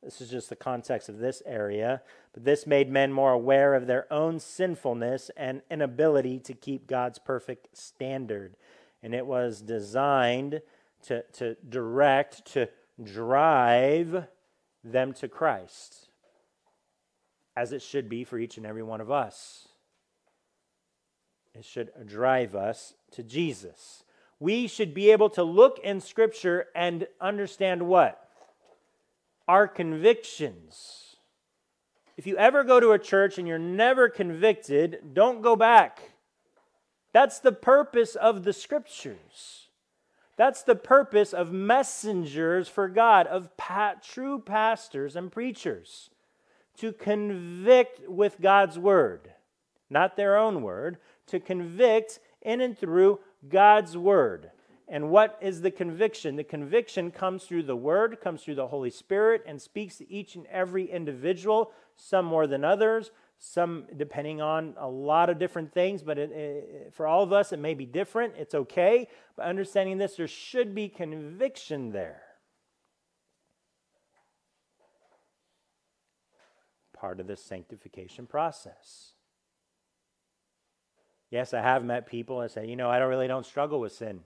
[0.04, 2.04] This is just the context of this area.
[2.36, 7.18] But this made men more aware of their own sinfulness and inability to keep God's
[7.18, 8.58] perfect standard.
[9.02, 10.62] And it was designed
[11.04, 12.68] to, to direct, to
[13.02, 14.26] drive
[14.84, 16.10] them to Christ,
[17.56, 19.70] as it should be for each and every one of us.
[21.54, 24.04] It should drive us to Jesus.
[24.42, 28.30] We should be able to look in Scripture and understand what?
[29.48, 31.05] Our convictions.
[32.18, 36.12] If you ever go to a church and you're never convicted, don't go back.
[37.12, 39.68] That's the purpose of the Scriptures.
[40.38, 46.10] That's the purpose of messengers for God, of pa- true pastors and preachers,
[46.78, 49.34] to convict with God's word,
[49.90, 50.98] not their own word,
[51.28, 54.52] to convict in and through God's word.
[54.88, 56.36] And what is the conviction?
[56.36, 60.36] The conviction comes through the Word, comes through the Holy Spirit, and speaks to each
[60.36, 63.10] and every individual, some more than others,
[63.40, 66.04] some depending on a lot of different things.
[66.04, 68.36] But it, it, for all of us, it may be different.
[68.38, 69.08] It's okay.
[69.36, 72.22] But understanding this, there should be conviction there.
[76.94, 79.14] Part of the sanctification process.
[81.32, 83.92] Yes, I have met people and say, you know, I don't really don't struggle with
[83.92, 84.22] sin.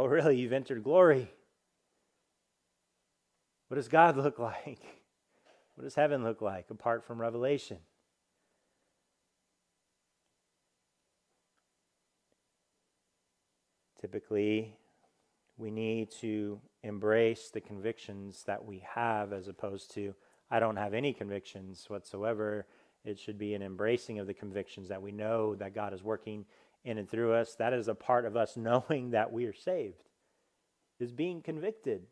[0.00, 0.36] Oh, really?
[0.36, 1.28] You've entered glory.
[3.66, 4.78] What does God look like?
[5.74, 7.78] What does heaven look like apart from revelation?
[14.00, 14.76] Typically,
[15.56, 20.14] we need to embrace the convictions that we have as opposed to,
[20.48, 22.66] I don't have any convictions whatsoever.
[23.04, 26.44] It should be an embracing of the convictions that we know that God is working
[26.84, 27.54] in and through us.
[27.56, 30.02] That is a part of us knowing that we are saved,
[31.00, 32.02] is being convicted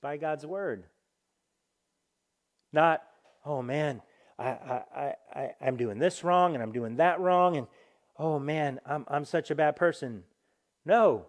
[0.00, 0.84] by God's word.
[2.72, 3.02] Not,
[3.44, 4.02] oh man,
[4.38, 7.66] I, I, I, I'm doing this wrong and I'm doing that wrong, and
[8.16, 10.24] oh man, I'm, I'm such a bad person.
[10.84, 11.26] No.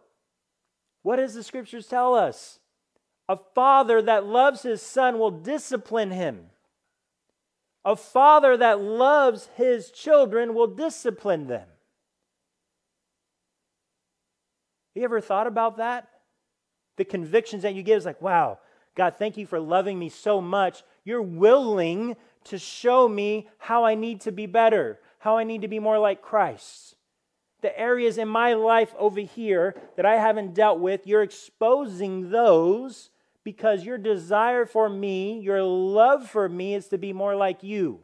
[1.02, 2.60] What does the scriptures tell us?
[3.28, 6.48] A father that loves his son will discipline him.
[7.84, 11.68] A father that loves his children will discipline them.
[14.94, 16.08] You ever thought about that?
[16.98, 18.60] The convictions that you get is like, wow,
[18.96, 20.84] God, thank you for loving me so much.
[21.04, 22.16] You're willing
[22.46, 25.98] to show me how I need to be better, how I need to be more
[25.98, 26.96] like Christ.
[27.62, 33.12] The areas in my life over here that I haven't dealt with, you're exposing those
[33.44, 38.00] because your desire for me, your love for me is to be more like you.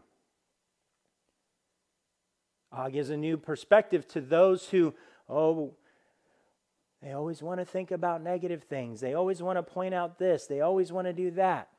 [2.71, 4.93] Uh, gives a new perspective to those who,
[5.27, 5.73] oh,
[7.01, 8.99] they always want to think about negative things.
[8.99, 10.47] They always want to point out this.
[10.47, 11.69] They always want to do that.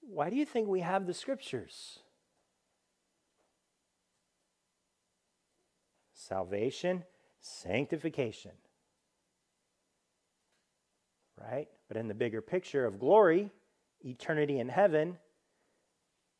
[0.00, 2.00] Why do you think we have the scriptures?
[6.12, 7.04] Salvation,
[7.40, 8.52] sanctification.
[11.40, 11.68] Right?
[11.88, 13.50] But in the bigger picture of glory,
[14.04, 15.16] eternity in heaven,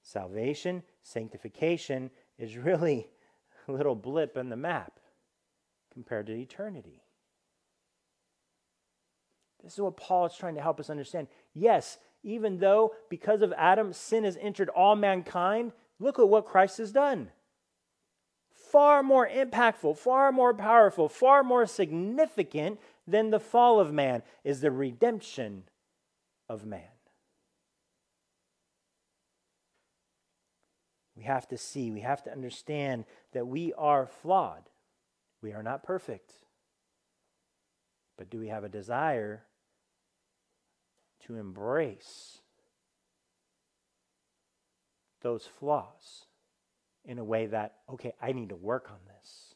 [0.03, 3.09] Salvation, sanctification is really
[3.69, 5.00] a little blip in the map
[5.93, 7.03] compared to eternity.
[9.63, 11.29] This is what Paul is trying to help us understand.
[11.55, 16.79] Yes, even though because of Adam, sin has entered all mankind, look at what Christ
[16.79, 17.31] has done.
[18.53, 24.61] Far more impactful, far more powerful, far more significant than the fall of man is
[24.61, 25.65] the redemption
[26.49, 26.83] of man.
[31.17, 34.71] We have to see, we have to understand that we are flawed.
[35.43, 36.33] We are not perfect.
[38.17, 39.45] But do we have a desire
[41.27, 42.39] to embrace
[45.23, 46.27] those flaws
[47.05, 49.55] in a way that, okay, I need to work on this?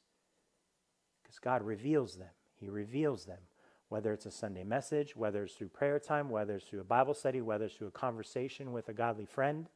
[1.23, 2.31] Because God reveals them.
[2.55, 3.41] He reveals them,
[3.89, 7.15] whether it's a Sunday message, whether it's through prayer time, whether it's through a Bible
[7.15, 9.69] study, whether it's through a conversation with a godly friend.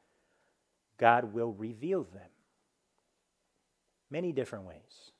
[0.98, 2.30] God will reveal them
[4.10, 5.12] many different ways.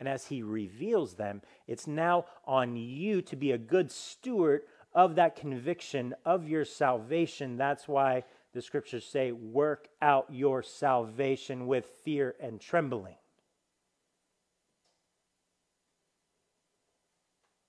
[0.00, 4.62] And as He reveals them, it's now on you to be a good steward
[4.94, 7.56] of that conviction of your salvation.
[7.56, 13.14] That's why the scriptures say, work out your salvation with fear and trembling.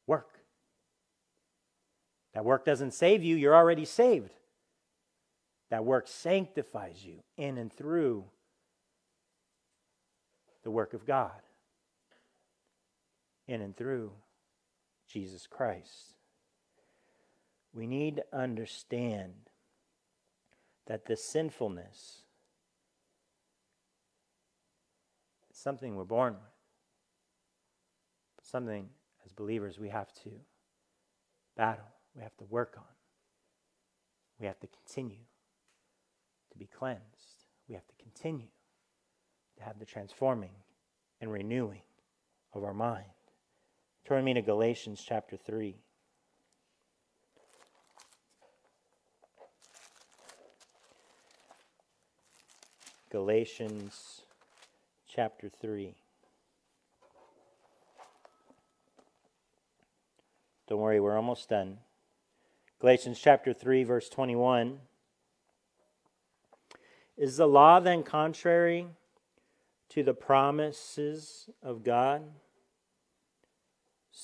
[0.08, 0.40] Work.
[2.34, 4.32] That work doesn't save you, you're already saved.
[5.70, 8.26] That work sanctifies you in and through
[10.64, 11.32] the work of God,
[13.52, 14.12] in and through
[15.10, 16.16] Jesus Christ.
[17.74, 19.34] We need to understand
[20.88, 22.22] that the sinfulness
[25.50, 26.42] is something we're born with,
[28.42, 28.88] something
[29.26, 30.32] as believers we have to
[31.58, 32.84] battle, we have to work on,
[34.40, 35.26] we have to continue
[36.52, 37.02] to be cleansed,
[37.68, 38.48] we have to continue
[39.58, 40.56] to have the transforming
[41.20, 41.82] and renewing
[42.54, 43.06] of our mind.
[44.08, 45.76] Turn me to Galatians chapter 3.
[53.12, 54.22] Galatians
[55.08, 55.94] chapter 3.
[60.68, 61.78] Don't worry, we're almost done.
[62.80, 64.80] Galatians chapter 3, verse 21.
[67.18, 68.88] Is the law then contrary
[69.90, 72.24] to the promises of God?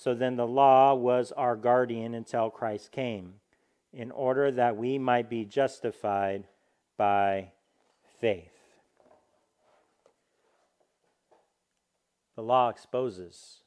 [0.00, 3.34] So then the law was our guardian until Christ came,
[3.92, 6.46] in order that we might be justified
[6.96, 7.52] by
[8.18, 8.78] faith.
[12.34, 13.58] The law exposes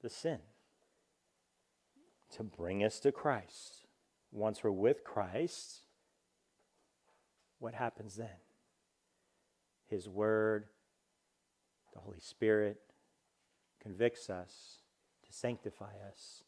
[0.00, 0.38] the sin
[2.36, 3.84] to bring us to Christ.
[4.30, 5.80] Once we're with Christ,
[7.58, 8.38] what happens then?
[9.88, 10.66] His Word,
[11.92, 12.78] the Holy Spirit
[13.82, 14.79] convicts us
[15.30, 16.42] to sanctify us,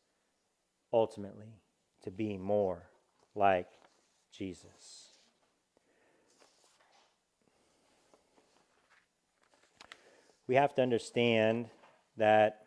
[0.93, 1.61] ultimately
[2.03, 2.91] to be more
[3.35, 3.69] like
[4.33, 5.13] Jesus.
[10.53, 11.71] we have to understand
[12.17, 12.67] that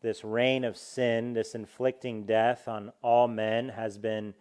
[0.00, 4.34] this reign of sin, this inflicting death on all men, has been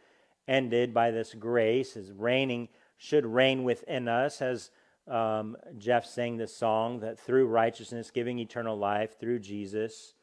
[0.48, 1.96] ended by this grace.
[1.96, 4.70] Is reigning should reign within us, as
[5.08, 10.14] um, Jeff sang the song that through righteousness, giving eternal life through Jesus,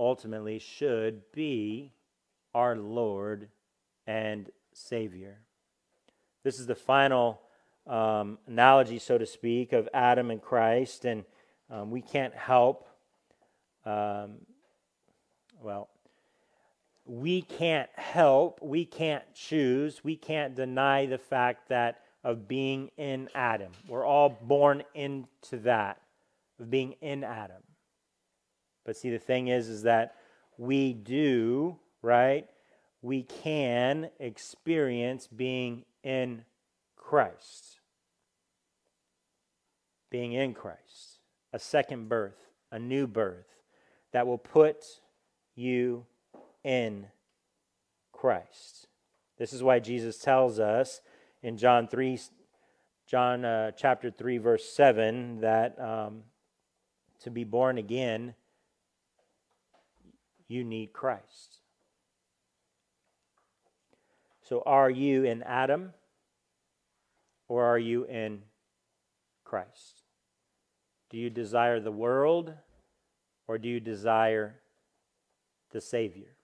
[0.00, 1.92] ultimately should be
[2.54, 3.48] our Lord
[4.06, 5.38] and Savior.
[6.42, 7.42] This is the final
[7.86, 11.24] um, analogy, so to speak, of Adam and Christ, and
[11.70, 12.88] um, we can't help,
[13.84, 14.38] um,
[15.62, 15.90] well,
[17.04, 23.28] we can't help, we can't choose, we can't deny the fact that of being in
[23.34, 23.72] Adam.
[23.88, 26.00] We're all born into that,
[26.58, 27.62] of being in Adam.
[28.90, 30.16] But see, the thing is, is that
[30.58, 32.48] we do, right?
[33.02, 36.44] We can experience being in
[36.96, 37.78] Christ.
[40.10, 41.20] Being in Christ.
[41.52, 43.46] A second birth, a new birth
[44.10, 44.82] that will put
[45.54, 46.04] you
[46.64, 47.06] in
[48.10, 48.88] Christ.
[49.38, 51.00] This is why Jesus tells us
[51.44, 52.18] in John 3,
[53.06, 56.24] John uh, chapter 3, verse 7, that um,
[57.20, 58.34] to be born again,
[60.50, 61.60] you need Christ.
[64.42, 65.92] So are you in Adam
[67.46, 68.42] or are you in
[69.44, 70.02] Christ?
[71.08, 72.52] Do you desire the world
[73.46, 74.56] or do you desire
[75.70, 76.34] the Savior?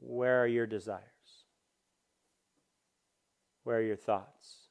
[0.00, 1.02] Where are your desires?
[3.64, 4.68] Where are your thoughts,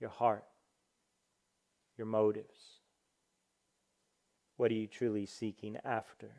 [0.00, 0.44] your heart,
[1.96, 2.57] your motives?
[4.58, 6.32] What are you truly seeking after?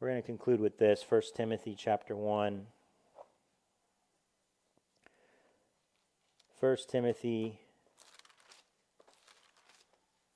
[0.00, 2.66] We're going to conclude with this 1 Timothy chapter 1.
[6.58, 7.60] 1 Timothy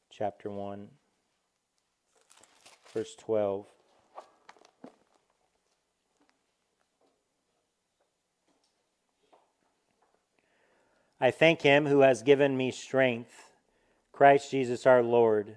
[0.09, 0.89] chapter 1
[2.95, 3.67] verse 12
[11.21, 13.51] I thank him who has given me strength
[14.13, 15.57] Christ Jesus our Lord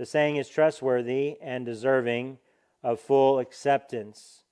[0.00, 2.38] The saying is trustworthy and deserving
[2.82, 4.44] of full acceptance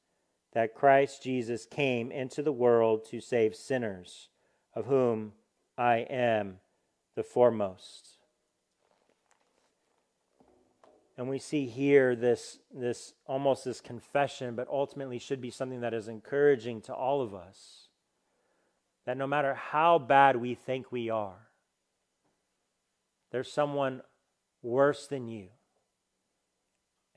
[0.52, 4.28] that Christ Jesus came into the world to save sinners,
[4.74, 5.32] of whom
[5.78, 6.58] I am
[7.14, 8.18] the foremost.
[11.16, 15.94] And we see here this, this almost this confession, but ultimately should be something that
[15.94, 17.88] is encouraging to all of us.
[19.06, 21.48] That no matter how bad we think we are,
[23.30, 24.02] there's someone
[24.68, 25.48] worse than you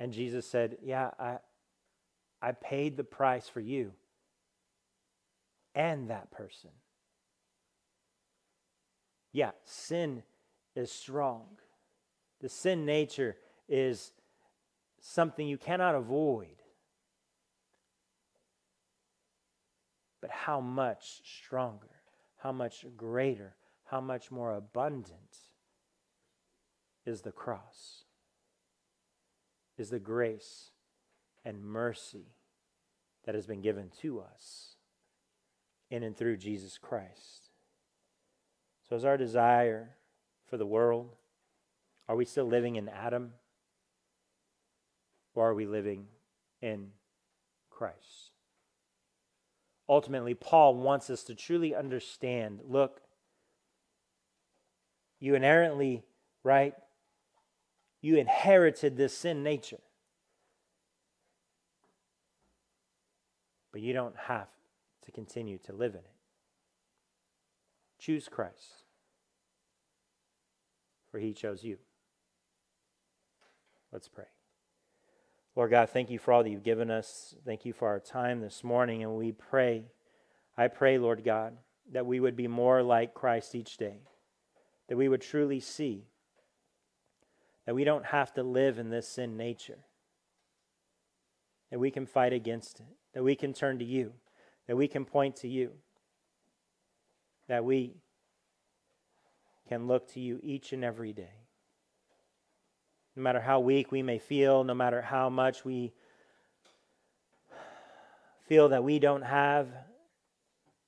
[0.02, 1.38] and Jesus said, Yeah, I,
[2.42, 3.92] I paid the price for you
[5.76, 6.72] and that person.
[9.32, 10.24] Yeah, sin
[10.76, 11.44] is strong.
[12.42, 13.38] The sin nature
[13.70, 14.12] is
[15.00, 16.64] something you cannot avoid.
[20.20, 21.92] But how much stronger,
[22.38, 23.54] how much greater,
[23.86, 25.38] how much more abundant
[27.06, 28.06] is the cross?
[29.82, 30.70] is the grace
[31.44, 32.36] and mercy
[33.26, 34.76] that has been given to us
[35.90, 37.50] in and through Jesus Christ.
[38.88, 39.96] So, is our desire
[40.46, 41.16] for the world?
[42.08, 43.34] Are we still living in Adam?
[45.34, 46.08] Or are we living
[46.62, 46.90] in
[47.70, 48.32] Christ?
[49.90, 53.02] Ultimately, Paul wants us to truly understand look,
[55.20, 56.04] you inherently,
[56.44, 56.76] right,
[58.02, 59.80] you inherited this sin nature.
[63.72, 64.50] But you don't have
[65.06, 66.16] to continue to live in it.
[68.00, 68.84] Choose Christ,
[71.12, 71.78] for he chose you.
[73.92, 74.26] Let's pray.
[75.56, 77.36] Lord God, thank you for all that you've given us.
[77.46, 79.04] Thank you for our time this morning.
[79.04, 79.86] And we pray,
[80.58, 81.58] I pray, Lord God,
[81.92, 84.00] that we would be more like Christ each day,
[84.88, 86.06] that we would truly see
[87.66, 89.80] that we don't have to live in this sin nature,
[91.70, 94.14] that we can fight against it, that we can turn to you,
[94.68, 95.72] that we can point to you,
[97.48, 97.96] that we
[99.68, 101.34] can look to you each and every day.
[103.16, 105.94] No matter how weak we may feel, no matter how much we
[108.48, 109.68] feel that we don't have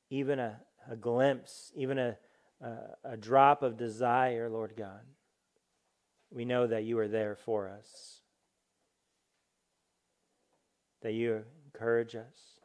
[0.10, 0.60] even a,
[0.90, 2.18] a glimpse, even a,
[2.62, 2.78] a,
[3.12, 5.02] a drop of desire, Lord God
[6.34, 8.22] we know that you are there for us,
[11.04, 12.60] that you encourage us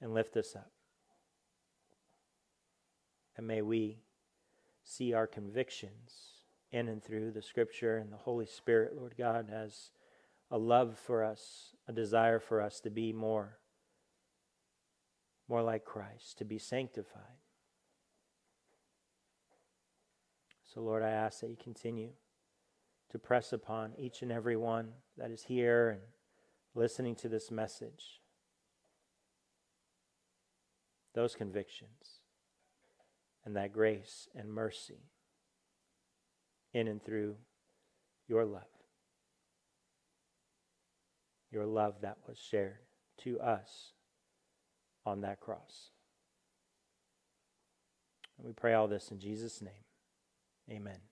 [0.00, 0.70] and lift us up.
[3.36, 4.00] And may we
[4.84, 6.12] see our convictions
[6.70, 9.90] in and through the Scripture and the Holy Spirit, Lord God, as
[10.50, 13.58] a love for us, a desire for us to be more,
[15.48, 17.22] more like Christ, to be sanctified.
[20.74, 22.10] So, Lord, I ask that you continue
[23.12, 26.00] to press upon each and every one that is here and
[26.74, 28.20] listening to this message.
[31.14, 32.20] Those convictions
[33.44, 35.10] and that grace and mercy
[36.72, 37.36] in and through
[38.28, 38.62] your love.
[41.50, 42.78] Your love that was shared
[43.24, 43.92] to us
[45.04, 45.90] on that cross.
[48.38, 49.84] And we pray all this in Jesus' name.
[50.70, 51.11] Amen.